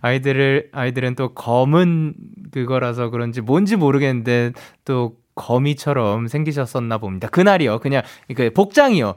아이들을, 0.00 0.70
아이들은 0.72 1.16
또 1.16 1.34
검은 1.34 2.14
그거라서 2.52 3.10
그런지 3.10 3.40
뭔지 3.40 3.74
모르겠는데, 3.74 4.52
또 4.84 5.16
거미처럼 5.34 6.28
생기셨었나 6.28 6.98
봅니다. 6.98 7.28
그날이요. 7.28 7.80
그냥, 7.80 8.02
그, 8.36 8.50
복장이요. 8.52 9.16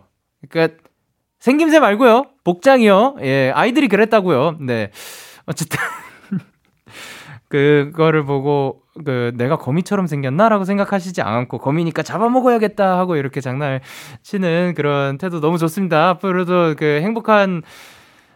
그니까, 0.50 0.76
생김새 1.40 1.80
말고요. 1.80 2.26
복장이요. 2.44 3.18
예, 3.22 3.52
아이들이 3.54 3.88
그랬다고요. 3.88 4.58
네. 4.62 4.90
어쨌든. 5.46 5.78
그거를 7.54 8.26
보고 8.26 8.82
그 9.06 9.32
내가 9.36 9.58
거미처럼 9.58 10.08
생겼나라고 10.08 10.66
생각하시지 10.66 11.22
않고 11.22 11.60
거미니까 11.60 12.02
잡아먹어야겠다 12.02 12.98
하고 12.98 13.16
이렇게 13.16 13.42
장난을 13.42 13.82
치는 14.24 14.74
그런 14.76 15.20
태도 15.20 15.40
너무 15.40 15.60
좋습니다. 15.60 16.10
앞으로도 16.10 16.74
그 16.76 17.00
행복한 17.04 17.62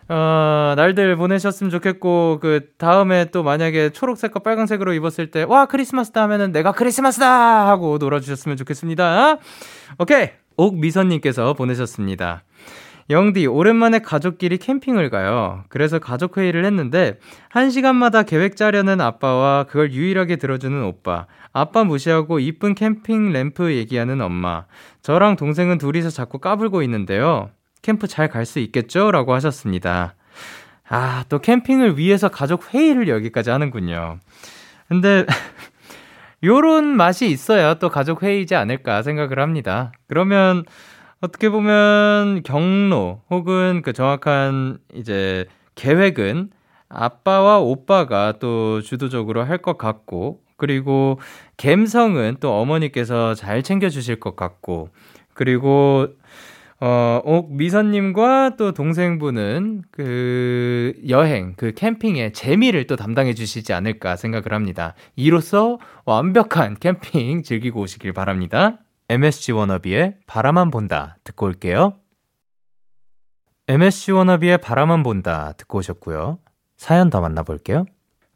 어, 0.10 0.74
날들 0.78 1.18
보내셨으면 1.18 1.70
좋겠고, 1.70 2.40
그, 2.42 2.70
다음에 2.78 3.26
또 3.26 3.44
만약에 3.44 3.90
초록색과 3.90 4.40
빨간색으로 4.40 4.94
입었을 4.94 5.32
때, 5.32 5.44
와, 5.44 5.66
크리스마스다 5.66 6.24
하면은 6.24 6.54
내가 6.54 6.72
크리스마스다! 6.72 7.68
하고 7.68 7.98
놀아주셨으면 7.98 8.56
좋겠습니다. 8.56 9.36
오케이! 10.00 10.30
옥미선님께서 10.56 11.56
보내셨습니다. 11.56 12.44
영디, 13.10 13.46
오랜만에 13.48 14.00
가족끼리 14.00 14.58
캠핑을 14.58 15.10
가요. 15.10 15.64
그래서 15.70 15.98
가족회의를 15.98 16.66
했는데, 16.66 17.20
한 17.48 17.70
시간마다 17.70 18.24
계획 18.24 18.58
짜려는 18.58 19.00
아빠와 19.00 19.64
그걸 19.64 19.94
유일하게 19.94 20.36
들어주는 20.36 20.84
오빠. 20.84 21.26
아빠 21.54 21.86
무시하고 21.86 22.40
이쁜 22.40 22.76
캠핑 22.76 23.32
램프 23.32 23.72
얘기하는 23.74 24.20
엄마. 24.20 24.66
저랑 25.02 25.38
동생은 25.38 25.78
둘이서 25.78 26.10
자꾸 26.10 26.40
까불고 26.40 26.82
있는데요. 26.84 27.50
캠프 27.82 28.08
잘 28.08 28.28
갈 28.28 28.46
수 28.46 28.60
있겠죠? 28.60 29.12
라고 29.12 29.34
하셨습니다. 29.34 30.16
아, 30.90 31.24
또 31.30 31.40
캠핑을 31.40 31.98
위해서 31.98 32.28
가족 32.28 32.74
회의를 32.74 33.08
여기까지 33.08 33.50
하는군요. 33.52 34.20
근데, 34.90 35.26
요런 36.44 36.86
맛이 36.86 37.28
있어야 37.30 37.76
또 37.76 37.90
가족 37.90 38.22
회의지 38.22 38.56
않을까 38.56 39.02
생각을 39.02 39.40
합니다. 39.40 39.92
그러면, 40.08 40.66
어떻게 41.22 41.50
보면 41.50 42.44
경로 42.44 43.22
혹은 43.30 43.82
그 43.84 43.94
정확한 43.94 44.78
이제 44.94 45.46
계획은 45.76 46.52
아빠와 46.90 47.60
오빠가 47.60 48.34
또 48.40 48.82
주도적으로 48.82 49.44
할 49.44 49.58
것 49.62 49.78
같고, 49.78 50.42
그리고 50.58 51.20
갬성은 51.58 52.38
또 52.40 52.54
어머니께서 52.60 53.34
잘 53.36 53.64
챙겨주실 53.64 54.20
것 54.20 54.36
같고, 54.36 54.90
그리고 55.34 56.08
어, 56.80 57.22
옥 57.26 57.56
미선님과 57.56 58.56
또 58.58 58.72
동생분은 58.74 59.84
그 59.92 60.94
여행, 61.10 61.56
그 61.58 61.74
캠핑의 61.74 62.34
재미를 62.34 62.88
또 62.88 62.96
담당해 62.96 63.34
주시지 63.34 63.74
않을까 63.74 64.16
생각을 64.16 64.54
합니다. 64.54 64.94
이로써 65.16 65.80
완벽한 66.06 66.78
캠핑 66.80 67.44
즐기고 67.44 67.82
오시길 67.82 68.14
바랍니다. 68.14 68.80
MSG 69.10 69.54
워너비의 69.54 70.18
바라만 70.28 70.70
본다 70.70 71.18
듣고 71.24 71.46
올게요. 71.46 71.94
MSG 73.70 74.12
워너비의 74.12 74.58
바라만 74.58 75.02
본다 75.02 75.54
듣고 75.54 75.78
오셨고요. 75.78 76.40
사연 76.76 77.10
더 77.10 77.22
만나볼게요. 77.22 77.86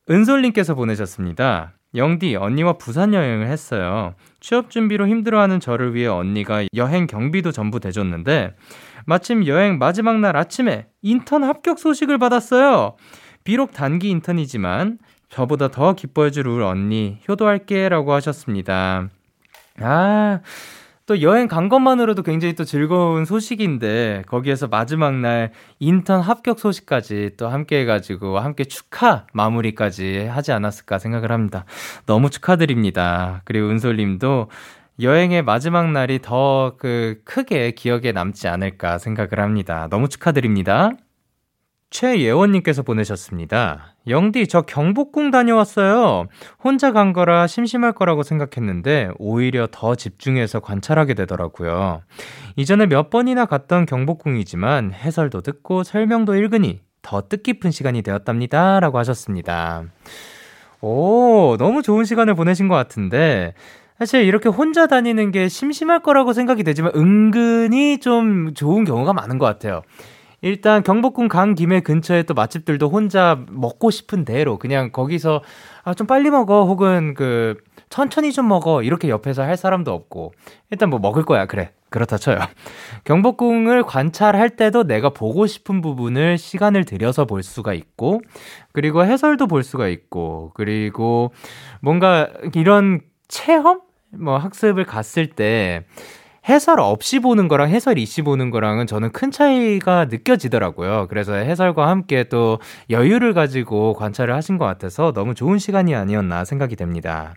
은솔님께서 0.09 0.75
보내셨습니다. 0.75 1.73
영디, 1.93 2.37
언니와 2.37 2.73
부산 2.73 3.13
여행을 3.13 3.47
했어요. 3.47 4.15
취업 4.39 4.69
준비로 4.69 5.07
힘들어하는 5.07 5.59
저를 5.59 5.93
위해 5.93 6.07
언니가 6.07 6.63
여행 6.73 7.05
경비도 7.05 7.51
전부 7.51 7.81
대줬는데, 7.81 8.55
마침 9.05 9.45
여행 9.47 9.77
마지막 9.77 10.19
날 10.19 10.37
아침에 10.37 10.87
인턴 11.01 11.43
합격 11.43 11.79
소식을 11.79 12.17
받았어요. 12.17 12.95
비록 13.43 13.73
단기 13.73 14.09
인턴이지만, 14.09 14.99
저보다 15.27 15.67
더 15.67 15.93
기뻐해줄 15.93 16.47
우리 16.47 16.63
언니, 16.63 17.19
효도할게 17.27 17.89
라고 17.89 18.13
하셨습니다. 18.13 19.09
아, 19.83 20.41
또 21.05 21.21
여행 21.21 21.47
간 21.47 21.67
것만으로도 21.69 22.23
굉장히 22.23 22.55
또 22.55 22.63
즐거운 22.63 23.25
소식인데 23.25 24.23
거기에서 24.27 24.67
마지막 24.67 25.15
날 25.15 25.51
인턴 25.79 26.21
합격 26.21 26.59
소식까지 26.59 27.31
또 27.37 27.47
함께 27.49 27.81
해가지고 27.81 28.39
함께 28.39 28.63
축하 28.65 29.25
마무리까지 29.33 30.27
하지 30.27 30.51
않았을까 30.53 30.99
생각을 30.99 31.31
합니다. 31.31 31.65
너무 32.05 32.29
축하드립니다. 32.29 33.41
그리고 33.45 33.69
은솔님도 33.69 34.49
여행의 35.01 35.43
마지막 35.43 35.91
날이 35.91 36.19
더 36.21 36.75
그 36.77 37.21
크게 37.25 37.71
기억에 37.71 38.11
남지 38.11 38.47
않을까 38.47 38.97
생각을 38.97 39.39
합니다. 39.39 39.87
너무 39.89 40.07
축하드립니다. 40.09 40.91
최예원님께서 41.89 42.83
보내셨습니다. 42.83 43.90
영디, 44.07 44.47
저 44.47 44.61
경복궁 44.61 45.29
다녀왔어요. 45.29 46.25
혼자 46.63 46.91
간 46.91 47.13
거라 47.13 47.45
심심할 47.45 47.91
거라고 47.93 48.23
생각했는데, 48.23 49.11
오히려 49.19 49.67
더 49.71 49.95
집중해서 49.95 50.59
관찰하게 50.59 51.13
되더라고요. 51.13 52.01
이전에 52.55 52.87
몇 52.87 53.09
번이나 53.09 53.45
갔던 53.45 53.85
경복궁이지만, 53.85 54.93
해설도 54.93 55.41
듣고 55.41 55.83
설명도 55.83 56.35
읽으니 56.35 56.81
더 57.03 57.27
뜻깊은 57.27 57.71
시간이 57.71 58.01
되었답니다. 58.01 58.79
라고 58.79 58.97
하셨습니다. 58.97 59.83
오, 60.81 61.57
너무 61.59 61.83
좋은 61.83 62.03
시간을 62.03 62.33
보내신 62.33 62.67
것 62.67 62.75
같은데, 62.75 63.53
사실 63.99 64.23
이렇게 64.23 64.49
혼자 64.49 64.87
다니는 64.87 65.29
게 65.29 65.47
심심할 65.47 66.01
거라고 66.01 66.33
생각이 66.33 66.63
되지만, 66.63 66.91
은근히 66.95 67.99
좀 67.99 68.55
좋은 68.55 68.83
경우가 68.83 69.13
많은 69.13 69.37
것 69.37 69.45
같아요. 69.45 69.83
일단 70.41 70.83
경복궁 70.83 71.27
간 71.27 71.55
김에 71.55 71.81
근처에 71.81 72.23
또 72.23 72.33
맛집들도 72.33 72.89
혼자 72.89 73.43
먹고 73.49 73.91
싶은 73.91 74.25
대로 74.25 74.57
그냥 74.57 74.91
거기서 74.91 75.41
아, 75.83 75.93
좀 75.93 76.07
빨리 76.07 76.29
먹어 76.29 76.65
혹은 76.65 77.13
그 77.13 77.57
천천히 77.89 78.31
좀 78.31 78.47
먹어 78.47 78.81
이렇게 78.81 79.09
옆에서 79.09 79.43
할 79.43 79.57
사람도 79.57 79.93
없고. 79.93 80.33
일단 80.71 80.89
뭐 80.89 80.99
먹을 80.99 81.23
거야 81.23 81.45
그래. 81.45 81.71
그렇다 81.89 82.17
쳐요. 82.17 82.39
경복궁을 83.03 83.83
관찰할 83.83 84.51
때도 84.51 84.83
내가 84.83 85.09
보고 85.09 85.45
싶은 85.45 85.81
부분을 85.81 86.37
시간을 86.37 86.85
들여서 86.85 87.25
볼 87.25 87.43
수가 87.43 87.73
있고 87.73 88.21
그리고 88.71 89.03
해설도 89.05 89.47
볼 89.47 89.61
수가 89.63 89.89
있고 89.89 90.51
그리고 90.53 91.33
뭔가 91.81 92.29
이런 92.55 93.01
체험? 93.27 93.81
뭐 94.13 94.37
학습을 94.37 94.85
갔을 94.85 95.27
때 95.27 95.85
해설 96.47 96.79
없이 96.79 97.19
보는 97.19 97.47
거랑 97.47 97.69
해설 97.69 97.97
이시 97.97 98.23
보는 98.23 98.49
거랑은 98.49 98.87
저는 98.87 99.11
큰 99.11 99.29
차이가 99.31 100.05
느껴지더라고요. 100.05 101.07
그래서 101.09 101.33
해설과 101.33 101.87
함께 101.87 102.23
또 102.25 102.59
여유를 102.89 103.33
가지고 103.33 103.93
관찰을 103.93 104.33
하신 104.33 104.57
것 104.57 104.65
같아서 104.65 105.13
너무 105.13 105.35
좋은 105.35 105.59
시간이 105.59 105.93
아니었나 105.95 106.45
생각이 106.45 106.75
됩니다. 106.75 107.35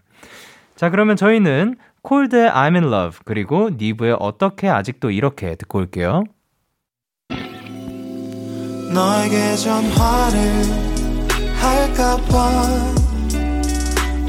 자, 0.75 0.91
그러면 0.91 1.17
저희는 1.17 1.77
콜드의 2.03 2.51
I'm 2.51 2.75
in 2.75 2.85
love 2.85 3.19
그리고 3.25 3.71
니브의 3.77 4.17
어떻게 4.21 4.69
아직도 4.69 5.11
이렇게 5.11 5.55
듣고 5.55 5.79
올게요. 5.79 6.25
너에게 8.93 9.57
전화를 9.57 10.65
할까봐 11.61 12.95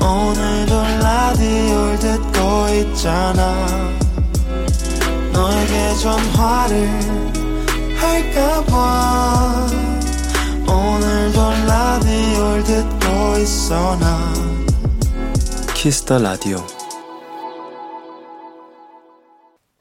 오늘도 0.01 0.81
라디오를 1.01 1.99
듣고 1.99 2.91
있잖아 2.93 4.04
너에게 5.35 5.93
전화를 6.01 6.87
할까봐 7.97 9.67
오늘도 10.61 11.39
라디오를 11.67 12.63
듣고 12.63 13.37
있어 13.39 13.97
나 13.97 14.33
키스 15.73 16.02
더 16.02 16.19
라디오 16.19 16.57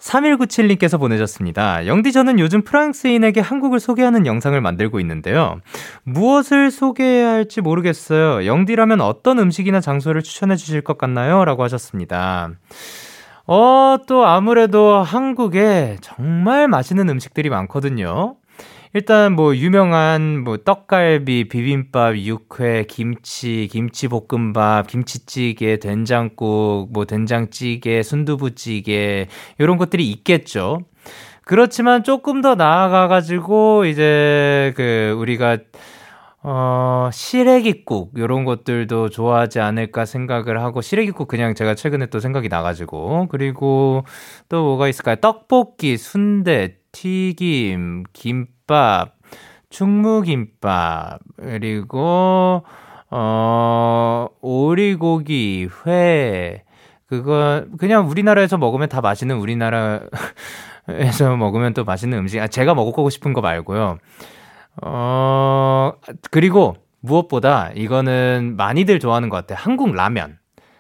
3197님께서 0.00 0.98
보내셨습니다. 0.98 1.86
영디 1.86 2.12
저는 2.12 2.38
요즘 2.38 2.62
프랑스인에게 2.62 3.40
한국을 3.40 3.80
소개하는 3.80 4.26
영상을 4.26 4.60
만들고 4.60 5.00
있는데요. 5.00 5.60
무엇을 6.04 6.70
소개해야 6.70 7.30
할지 7.30 7.60
모르겠어요. 7.60 8.46
영디라면 8.46 9.00
어떤 9.00 9.38
음식이나 9.38 9.80
장소를 9.80 10.22
추천해 10.22 10.56
주실 10.56 10.82
것 10.82 10.98
같나요? 10.98 11.44
라고 11.44 11.62
하셨습니다. 11.64 12.50
어, 13.46 13.98
또 14.06 14.24
아무래도 14.24 15.02
한국에 15.02 15.98
정말 16.00 16.66
맛있는 16.68 17.08
음식들이 17.10 17.50
많거든요. 17.50 18.36
일단 18.94 19.32
뭐 19.32 19.56
유명한 19.56 20.38
뭐 20.44 20.56
떡갈비, 20.56 21.48
비빔밥, 21.48 22.16
육회, 22.16 22.84
김치, 22.88 23.68
김치볶음밥, 23.70 24.86
김치찌개, 24.86 25.78
된장국, 25.78 26.92
뭐 26.92 27.04
된장찌개, 27.04 28.02
순두부찌개 28.02 29.26
이런 29.58 29.76
것들이 29.76 30.08
있겠죠. 30.10 30.78
그렇지만 31.44 32.04
조금 32.04 32.40
더 32.40 32.54
나아가 32.54 33.08
가지고 33.08 33.84
이제 33.84 34.72
그 34.76 35.14
우리가 35.18 35.58
어, 36.46 37.08
시래기국, 37.10 38.18
요런 38.18 38.44
것들도 38.44 39.08
좋아하지 39.08 39.60
않을까 39.60 40.04
생각을 40.04 40.60
하고, 40.62 40.82
시래기국 40.82 41.26
그냥 41.26 41.54
제가 41.54 41.74
최근에 41.74 42.06
또 42.06 42.20
생각이 42.20 42.50
나 42.50 42.60
가지고, 42.60 43.28
그리고 43.30 44.04
또 44.50 44.62
뭐가 44.62 44.88
있을까요? 44.88 45.16
떡볶이, 45.16 45.96
순대, 45.96 46.76
튀김, 46.92 48.04
김밥, 48.12 49.14
충무김밥, 49.70 51.20
그리고, 51.38 52.62
어, 53.10 54.26
오리고기, 54.42 55.68
회, 55.86 56.62
그거, 57.06 57.64
그냥 57.78 58.10
우리나라에서 58.10 58.58
먹으면 58.58 58.90
다 58.90 59.00
맛있는 59.00 59.36
우리나라 59.36 60.00
에서 60.90 61.34
먹으면 61.38 61.72
또 61.72 61.84
맛있는 61.84 62.18
음식, 62.18 62.38
아, 62.40 62.48
제가 62.48 62.74
먹고 62.74 63.08
싶은 63.08 63.32
거 63.32 63.40
말고요. 63.40 63.96
어, 64.82 65.92
그리고 66.30 66.76
무엇보다 67.00 67.70
이거는 67.74 68.54
많이들 68.56 68.98
좋아하는 68.98 69.28
것 69.28 69.36
같아요. 69.36 69.58
한국 69.60 69.94
라면. 69.94 70.38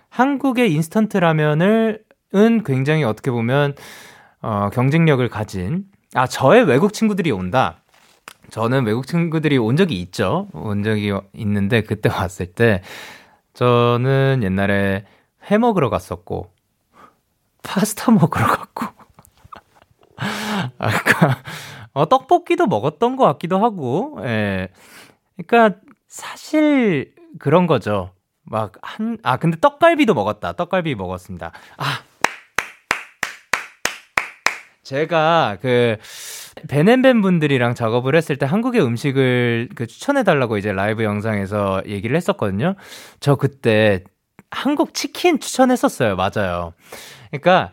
한국의 0.08 0.72
인스턴트 0.72 1.18
라면을, 1.18 2.02
은 2.34 2.62
굉장히 2.64 3.04
어떻게 3.04 3.30
보면, 3.30 3.74
어, 4.42 4.70
경쟁력을 4.72 5.26
가진, 5.28 5.84
아, 6.14 6.26
저의 6.26 6.64
외국 6.64 6.92
친구들이 6.92 7.30
온다. 7.32 7.82
저는 8.50 8.86
외국 8.86 9.06
친구들이 9.06 9.58
온 9.58 9.76
적이 9.76 10.00
있죠. 10.02 10.48
온 10.52 10.82
적이 10.82 11.12
있는데 11.32 11.82
그때 11.82 12.08
왔을 12.12 12.46
때 12.46 12.82
저는 13.54 14.40
옛날에 14.42 15.04
회 15.50 15.58
먹으러 15.58 15.90
갔었고 15.90 16.52
파스타 17.62 18.12
먹으러 18.12 18.46
갔고 18.46 18.86
아까 20.78 21.42
어, 21.94 22.08
떡볶이도 22.08 22.66
먹었던 22.66 23.16
것 23.16 23.24
같기도 23.24 23.58
하고 23.64 24.18
예. 24.24 24.68
그러니까 25.36 25.78
사실 26.08 27.14
그런 27.38 27.66
거죠. 27.66 28.10
막 28.46 28.72
한 28.82 29.18
아 29.22 29.38
근데 29.38 29.58
떡갈비도 29.60 30.12
먹었다. 30.14 30.52
떡갈비 30.52 30.94
먹었습니다. 30.96 31.52
아 31.78 32.02
제가 34.82 35.56
그 35.62 35.96
베넨벤 36.68 37.22
분들이랑 37.22 37.74
작업을 37.74 38.14
했을 38.14 38.36
때 38.36 38.44
한국의 38.46 38.82
음식을 38.84 39.70
그 39.74 39.86
추천해달라고 39.86 40.58
이제 40.58 40.72
라이브 40.72 41.02
영상에서 41.04 41.82
얘기를 41.86 42.16
했었거든요. 42.16 42.74
저 43.18 43.34
그때 43.36 44.04
한국 44.50 44.92
치킨 44.94 45.40
추천했었어요. 45.40 46.16
맞아요. 46.16 46.74
그러니까 47.30 47.72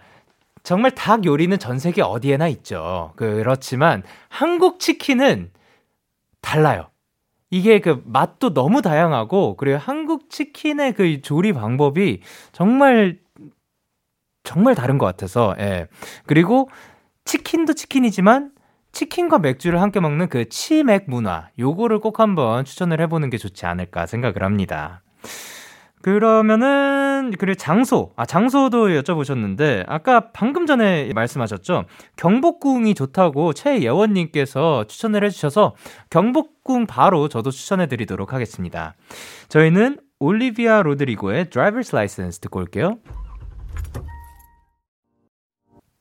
정말 0.64 0.92
닭 0.92 1.26
요리는 1.26 1.58
전 1.60 1.80
세계 1.80 2.02
어디에나 2.02 2.48
있죠. 2.50 3.14
그렇지만 3.16 4.04
한국 4.30 4.80
치킨은 4.80 5.52
달라요. 6.42 6.90
이게 7.50 7.80
그 7.80 8.02
맛도 8.06 8.54
너무 8.54 8.82
다양하고 8.82 9.58
그리고 9.58 9.78
한국 9.78 10.30
치킨의 10.30 10.94
그 10.94 11.22
조리 11.22 11.54
방법이 11.54 12.22
정말 12.52 13.20
정말 14.44 14.74
다른 14.74 14.98
것 14.98 15.06
같아서 15.06 15.56
예. 15.60 15.88
그리고 16.26 16.70
치킨도 17.26 17.74
치킨이지만 17.74 18.52
치킨과 18.92 19.40
맥주를 19.40 19.82
함께 19.82 20.00
먹는 20.00 20.30
그 20.30 20.50
치맥 20.50 21.06
문화 21.08 21.50
요거를 21.60 22.00
꼭 22.00 22.20
한번 22.20 22.66
추천을 22.66 23.00
해보는 23.02 23.30
게 23.30 23.38
좋지 23.38 23.66
않을까 23.66 24.06
생각을 24.06 24.44
합니다. 24.44 25.02
그러면은 26.02 27.32
그리고 27.38 27.56
장소 27.56 28.12
아 28.16 28.26
장소도 28.26 28.90
여쭤보셨는데 28.90 29.86
아까 29.88 30.32
방금 30.32 30.66
전에 30.66 31.12
말씀하셨죠 31.14 31.86
경복궁이 32.16 32.96
좋다고 32.96 33.54
최예원님께서 33.54 34.86
추천을 34.88 35.24
해주셔서 35.24 35.76
경복궁 36.10 36.88
바로 36.88 37.28
저도 37.28 37.52
추천해드리도록 37.52 38.34
하겠습니다. 38.34 38.96
저희는 39.50 39.98
올리비아 40.20 40.84
로드리고의 40.84 41.46
Driver's 41.46 41.94
License 41.94 42.42
듣고 42.42 42.60
올게요. 42.60 42.98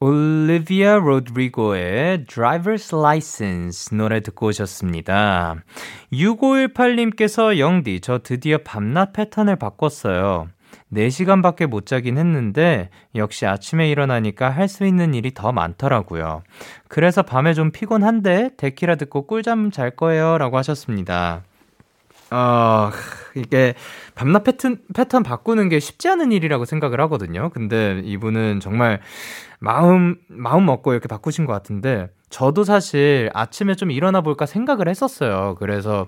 올리비아 0.02 0.96
로드리고의 0.96 2.24
Driver's 2.24 2.96
License 2.98 3.94
노래 3.94 4.20
듣고 4.20 4.46
오셨습니다. 4.46 5.56
6518님께서 6.10 7.58
영디, 7.58 8.00
저 8.00 8.20
드디어 8.20 8.56
밤낮 8.64 9.12
패턴을 9.12 9.56
바꿨어요. 9.56 10.48
4시간밖에 10.90 11.66
못 11.66 11.84
자긴 11.84 12.16
했는데 12.16 12.88
역시 13.14 13.44
아침에 13.44 13.90
일어나니까 13.90 14.48
할 14.48 14.68
수 14.68 14.86
있는 14.86 15.12
일이 15.12 15.34
더 15.34 15.52
많더라고요. 15.52 16.44
그래서 16.88 17.22
밤에 17.22 17.52
좀 17.52 17.70
피곤한데 17.70 18.52
데키라 18.56 18.94
듣고 18.94 19.26
꿀잠 19.26 19.70
잘 19.70 19.90
거예요 19.90 20.38
라고 20.38 20.56
하셨습니다. 20.56 21.42
어, 22.30 22.90
이게 23.34 23.74
밤낮 24.14 24.44
패턴, 24.44 24.78
패턴 24.94 25.22
바꾸는 25.24 25.68
게 25.68 25.80
쉽지 25.80 26.08
않은 26.08 26.30
일이라고 26.32 26.64
생각을 26.64 27.00
하거든요. 27.02 27.50
근데 27.50 28.00
이분은 28.04 28.60
정말 28.60 29.00
마음, 29.58 30.16
마음 30.28 30.64
먹고 30.66 30.92
이렇게 30.92 31.08
바꾸신 31.08 31.44
것 31.46 31.52
같은데, 31.52 32.08
저도 32.30 32.62
사실 32.64 33.30
아침에 33.34 33.74
좀 33.74 33.90
일어나 33.90 34.20
볼까 34.20 34.46
생각을 34.46 34.88
했었어요. 34.88 35.56
그래서 35.58 36.06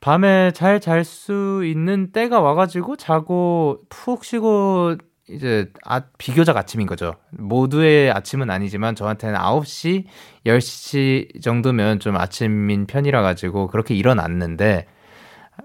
밤에 0.00 0.52
잘 0.52 0.80
잘 0.80 1.04
수 1.04 1.62
있는 1.64 2.12
때가 2.12 2.40
와가지고 2.40 2.96
자고 2.96 3.80
푹 3.90 4.24
쉬고 4.24 4.96
이제 5.28 5.70
아, 5.84 6.00
비교적 6.18 6.56
아침인 6.56 6.86
거죠. 6.86 7.14
모두의 7.32 8.10
아침은 8.12 8.50
아니지만 8.50 8.94
저한테는 8.96 9.38
9시, 9.38 10.04
10시 10.46 11.42
정도면 11.42 12.00
좀 12.00 12.16
아침인 12.16 12.86
편이라 12.86 13.22
가지고 13.22 13.68
그렇게 13.68 13.94
일어났는데 13.94 14.86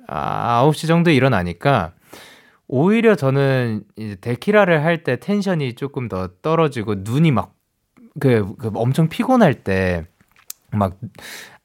아, 0.07 0.61
9시 0.63 0.87
정도 0.87 1.11
일어나니까 1.11 1.93
오히려 2.67 3.15
저는 3.15 3.83
이제 3.95 4.15
데키라를 4.21 4.83
할 4.83 5.03
때 5.03 5.17
텐션이 5.19 5.75
조금 5.75 6.07
더 6.09 6.29
떨어지고 6.41 6.95
눈이 6.99 7.31
막 7.31 7.53
그, 8.19 8.55
그 8.57 8.71
엄청 8.75 9.09
피곤할 9.09 9.63
때 9.63 10.05
막 10.71 10.97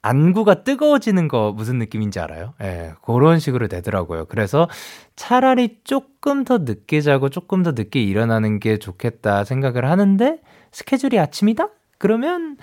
안구가 0.03 0.64
뜨거워지는 0.64 1.28
거 1.28 1.53
무슨 1.53 1.78
느낌인지 1.78 2.20
알아요? 2.20 2.55
예, 2.62 2.64
네, 2.66 2.93
그런 3.05 3.39
식으로 3.39 3.68
되더라고요. 3.68 4.26
그래서 4.26 4.68
차라리 5.16 5.81
조금 5.85 6.45
더 6.45 6.59
늦게 6.59 7.01
자고 7.03 7.28
조금 7.28 7.62
더 7.62 7.72
늦게 7.72 8.01
일어나는 8.03 8.61
게 8.61 8.78
좋겠다 8.78 9.45
생각을 9.45 9.85
하는데 9.91 10.39
스케줄이 10.72 11.18
아침이다? 11.18 11.68
그러면 11.99 12.57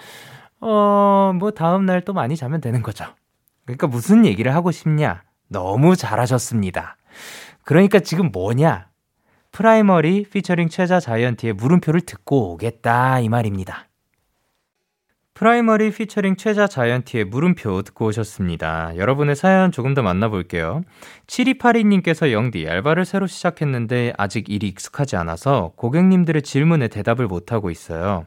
어, 0.62 1.34
뭐 1.38 1.52
다음 1.52 1.86
날 1.86 2.02
또 2.02 2.14
많이 2.14 2.36
자면 2.36 2.62
되는 2.62 2.82
거죠. 2.82 3.06
그러니까 3.66 3.88
무슨 3.88 4.26
얘기를 4.26 4.56
하고 4.56 4.72
싶냐? 4.72 5.24
너무 5.48 5.96
잘하셨습니다. 5.96 6.98
그러니까 7.64 8.00
지금 8.00 8.32
뭐냐? 8.32 8.88
프라이머리 9.52 10.26
피처링 10.30 10.70
최자 10.70 11.00
자이언티의 11.00 11.54
물음표를 11.54 12.02
듣고 12.02 12.54
오겠다 12.54 13.20
이 13.20 13.30
말입니다. 13.30 13.87
프라이머리 15.38 15.92
피처링 15.92 16.36
최자 16.36 16.66
자이언티의 16.66 17.26
물음표 17.26 17.84
듣고 17.84 18.08
오셨습니다. 18.08 18.98
여러분의 18.98 19.36
사연 19.36 19.72
조금 19.72 19.94
더 19.94 20.02
만나볼게요. 20.02 20.82
7282님께서 21.28 22.32
영디, 22.32 22.68
알바를 22.68 23.06
새로 23.06 23.28
시작했는데 23.28 24.14
아직 24.18 24.50
일이 24.50 24.68
익숙하지 24.68 25.16
않아서 25.16 25.74
고객님들의 25.76 26.42
질문에 26.42 26.88
대답을 26.88 27.28
못하고 27.28 27.70
있어요. 27.70 28.24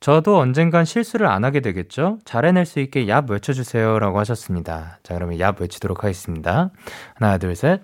저도 0.00 0.38
언젠간 0.38 0.86
실수를 0.86 1.26
안 1.26 1.44
하게 1.44 1.60
되겠죠? 1.60 2.20
잘 2.24 2.46
해낼 2.46 2.64
수 2.64 2.80
있게 2.80 3.04
얍 3.04 3.28
외쳐주세요. 3.28 3.98
라고 3.98 4.18
하셨습니다. 4.20 4.98
자, 5.02 5.14
그러면 5.14 5.36
얍 5.36 5.60
외치도록 5.60 6.04
하겠습니다. 6.04 6.70
하나, 7.16 7.36
둘, 7.36 7.54
셋. 7.54 7.82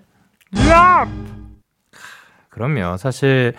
얍! 0.55 1.07
그럼요. 2.49 2.97
사실, 2.97 3.53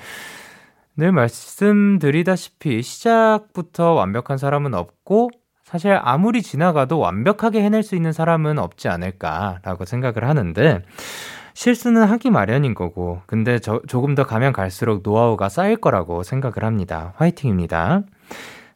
늘 0.96 1.10
말씀드리다시피 1.10 2.82
시작부터 2.82 3.94
완벽한 3.94 4.38
사람은 4.38 4.74
없고 4.74 5.30
사실 5.64 5.98
아무리 6.00 6.40
지나가도 6.40 7.00
완벽하게 7.00 7.62
해낼 7.62 7.82
수 7.82 7.96
있는 7.96 8.12
사람은 8.12 8.60
없지 8.60 8.88
않을까라고 8.88 9.86
생각을 9.86 10.28
하는데 10.28 10.82
실수는 11.54 12.04
하기 12.04 12.30
마련인 12.30 12.74
거고 12.74 13.22
근데 13.26 13.58
저, 13.58 13.80
조금 13.88 14.14
더 14.14 14.24
가면 14.24 14.52
갈수록 14.52 15.00
노하우가 15.02 15.48
쌓일 15.48 15.76
거라고 15.76 16.22
생각을 16.22 16.62
합니다. 16.62 17.12
화이팅입니다. 17.16 18.02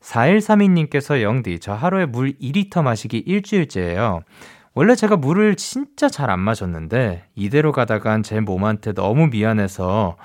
4132님께서 0.00 1.22
영디 1.22 1.60
저 1.60 1.72
하루에 1.72 2.06
물 2.06 2.32
2리터 2.38 2.82
마시기 2.82 3.18
일주일째예요. 3.18 4.22
원래 4.78 4.94
제가 4.94 5.16
물을 5.16 5.56
진짜 5.56 6.08
잘 6.08 6.30
안 6.30 6.38
마셨는데 6.38 7.24
이대로 7.34 7.72
가다간 7.72 8.22
제 8.22 8.38
몸한테 8.38 8.92
너무 8.92 9.26
미안해서 9.26 10.16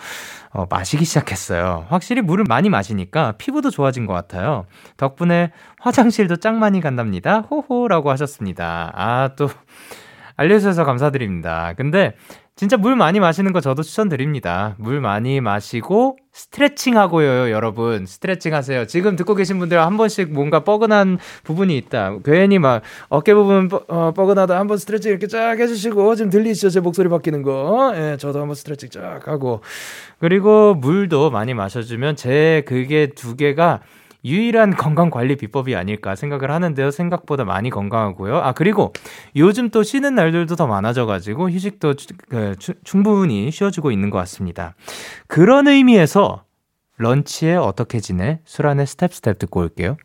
어, 0.52 0.66
마시기 0.70 1.06
시작했어요. 1.06 1.88
확실히 1.90 2.22
물을 2.22 2.46
많이 2.48 2.70
마시니까 2.70 3.32
피부도 3.40 3.72
좋아진 3.72 4.06
것 4.06 4.14
같아요. 4.14 4.68
덕분에 4.98 5.52
화장실도 5.80 6.36
짱 6.36 6.60
많이 6.60 6.82
간답니다. 6.82 7.40
호호라고 7.40 8.12
하셨습니다. 8.12 8.92
아, 8.94 9.30
또 9.36 9.50
알려주셔서 10.36 10.84
감사드립니다. 10.84 11.74
근데 11.76 12.16
진짜 12.56 12.78
물 12.78 12.96
많이 12.96 13.20
마시는 13.20 13.52
거 13.52 13.62
저도 13.62 13.82
추천드립니다. 13.82 14.76
물 14.78 15.02
많이 15.02 15.42
마시고 15.42 16.18
스트레칭 16.32 16.98
하고요, 16.98 17.50
여러분. 17.50 18.06
스트레칭 18.06 18.54
하세요. 18.54 18.86
지금 18.86 19.16
듣고 19.16 19.34
계신 19.34 19.58
분들 19.58 19.80
한 19.80 19.98
번씩 19.98 20.32
뭔가 20.32 20.64
뻐근한 20.64 21.18
부분이 21.44 21.76
있다. 21.78 22.18
괜히 22.24 22.60
막 22.60 22.84
어깨 23.10 23.34
부분 23.34 23.70
뻐, 23.70 23.84
어, 23.88 24.12
뻐근하다 24.12 24.60
한번 24.60 24.78
스트레칭 24.78 25.10
이렇게 25.10 25.26
쫙 25.26 25.60
해주시고 25.60 26.14
지금 26.14 26.30
들리시죠? 26.30 26.70
제 26.70 26.80
목소리 26.80 27.10
바뀌는 27.10 27.42
거. 27.42 27.92
예, 27.96 28.18
저도 28.20 28.40
한번 28.40 28.54
스트레칭 28.54 28.90
쫙 28.92 29.28
하고 29.28 29.62
그리고 30.20 30.76
물도 30.76 31.32
많이 31.32 31.56
마셔주면 31.56 32.18
제 32.18 32.62
그게 32.68 33.08
두 33.08 33.36
개가 33.36 33.82
유일한 34.26 34.76
건강 34.76 35.10
관리 35.10 35.36
비법이 35.36 35.76
아닐까 35.76 36.16
생각을 36.16 36.50
하는데요. 36.52 36.92
생각보다 36.92 37.44
많이 37.44 37.70
건강하고요. 37.70 38.38
아, 38.38 38.54
그리고 38.54 38.94
요즘 39.36 39.70
또 39.70 39.84
쉬는 39.84 40.16
날들도 40.16 40.56
더 40.56 40.66
많아져가지고 40.68 41.50
휴식도 41.50 41.94
그, 42.30 42.56
충분히 42.84 43.52
쉬어주고 43.52 43.92
있는 43.92 44.10
것 44.10 44.18
같습니다. 44.20 44.76
그런 45.28 45.68
의미에서 45.68 46.44
런치의 46.98 47.56
어떻게 47.56 48.00
지내? 48.00 48.40
수란의 48.46 48.88
Step 48.88 49.14
Step 49.14 49.40
듣고 49.40 49.60
올게요. 49.62 49.98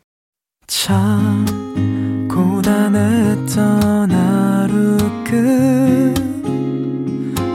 참, 0.67 1.45
고단했던 2.29 4.11
하루 4.11 4.97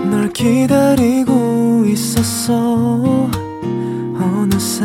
끝 0.08 0.22
널 0.22 0.32
기다리고 0.32 1.84
있었어. 1.86 3.30
어느새 4.16 4.84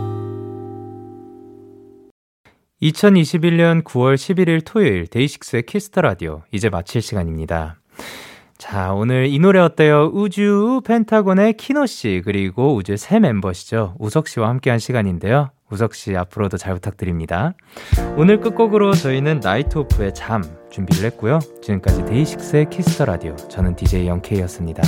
2021년 2.81 3.83
9월 3.83 4.15
11일 4.15 4.61
토요일 4.65 5.07
데이식스의 5.07 5.63
키스 5.63 5.87
더 5.87 6.01
라디오 6.01 6.41
이제 6.51 6.69
마칠 6.69 7.01
시간입니다. 7.01 7.79
자, 8.57 8.93
오늘 8.93 9.27
이 9.27 9.39
노래 9.39 9.59
어때요? 9.59 10.11
우주 10.13 10.81
펜타곤의 10.85 11.53
키노 11.53 11.85
씨 11.85 12.21
그리고 12.23 12.75
우주의 12.75 12.97
새 12.97 13.19
멤버시죠. 13.19 13.95
우석 13.99 14.27
씨와 14.27 14.49
함께한 14.49 14.79
시간인데요. 14.79 15.49
우석 15.71 15.95
씨 15.95 16.15
앞으로도 16.15 16.57
잘 16.57 16.73
부탁드립니다. 16.73 17.53
오늘 18.17 18.39
끝곡으로 18.39 18.93
저희는 18.93 19.39
나이트 19.41 19.77
오프의 19.79 20.13
잠 20.13 20.43
준비를 20.69 21.05
했고요. 21.05 21.39
지금까지 21.61 22.05
데이식스의 22.05 22.69
키스 22.69 22.91
더 22.91 23.05
라디오 23.05 23.35
저는 23.35 23.75
DJ 23.75 24.07
영케이였습니다. 24.07 24.83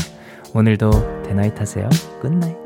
오늘도 0.54 1.24
데나잇 1.24 1.60
하세요. 1.60 1.90
Good 2.22 2.38
night. 2.38 2.63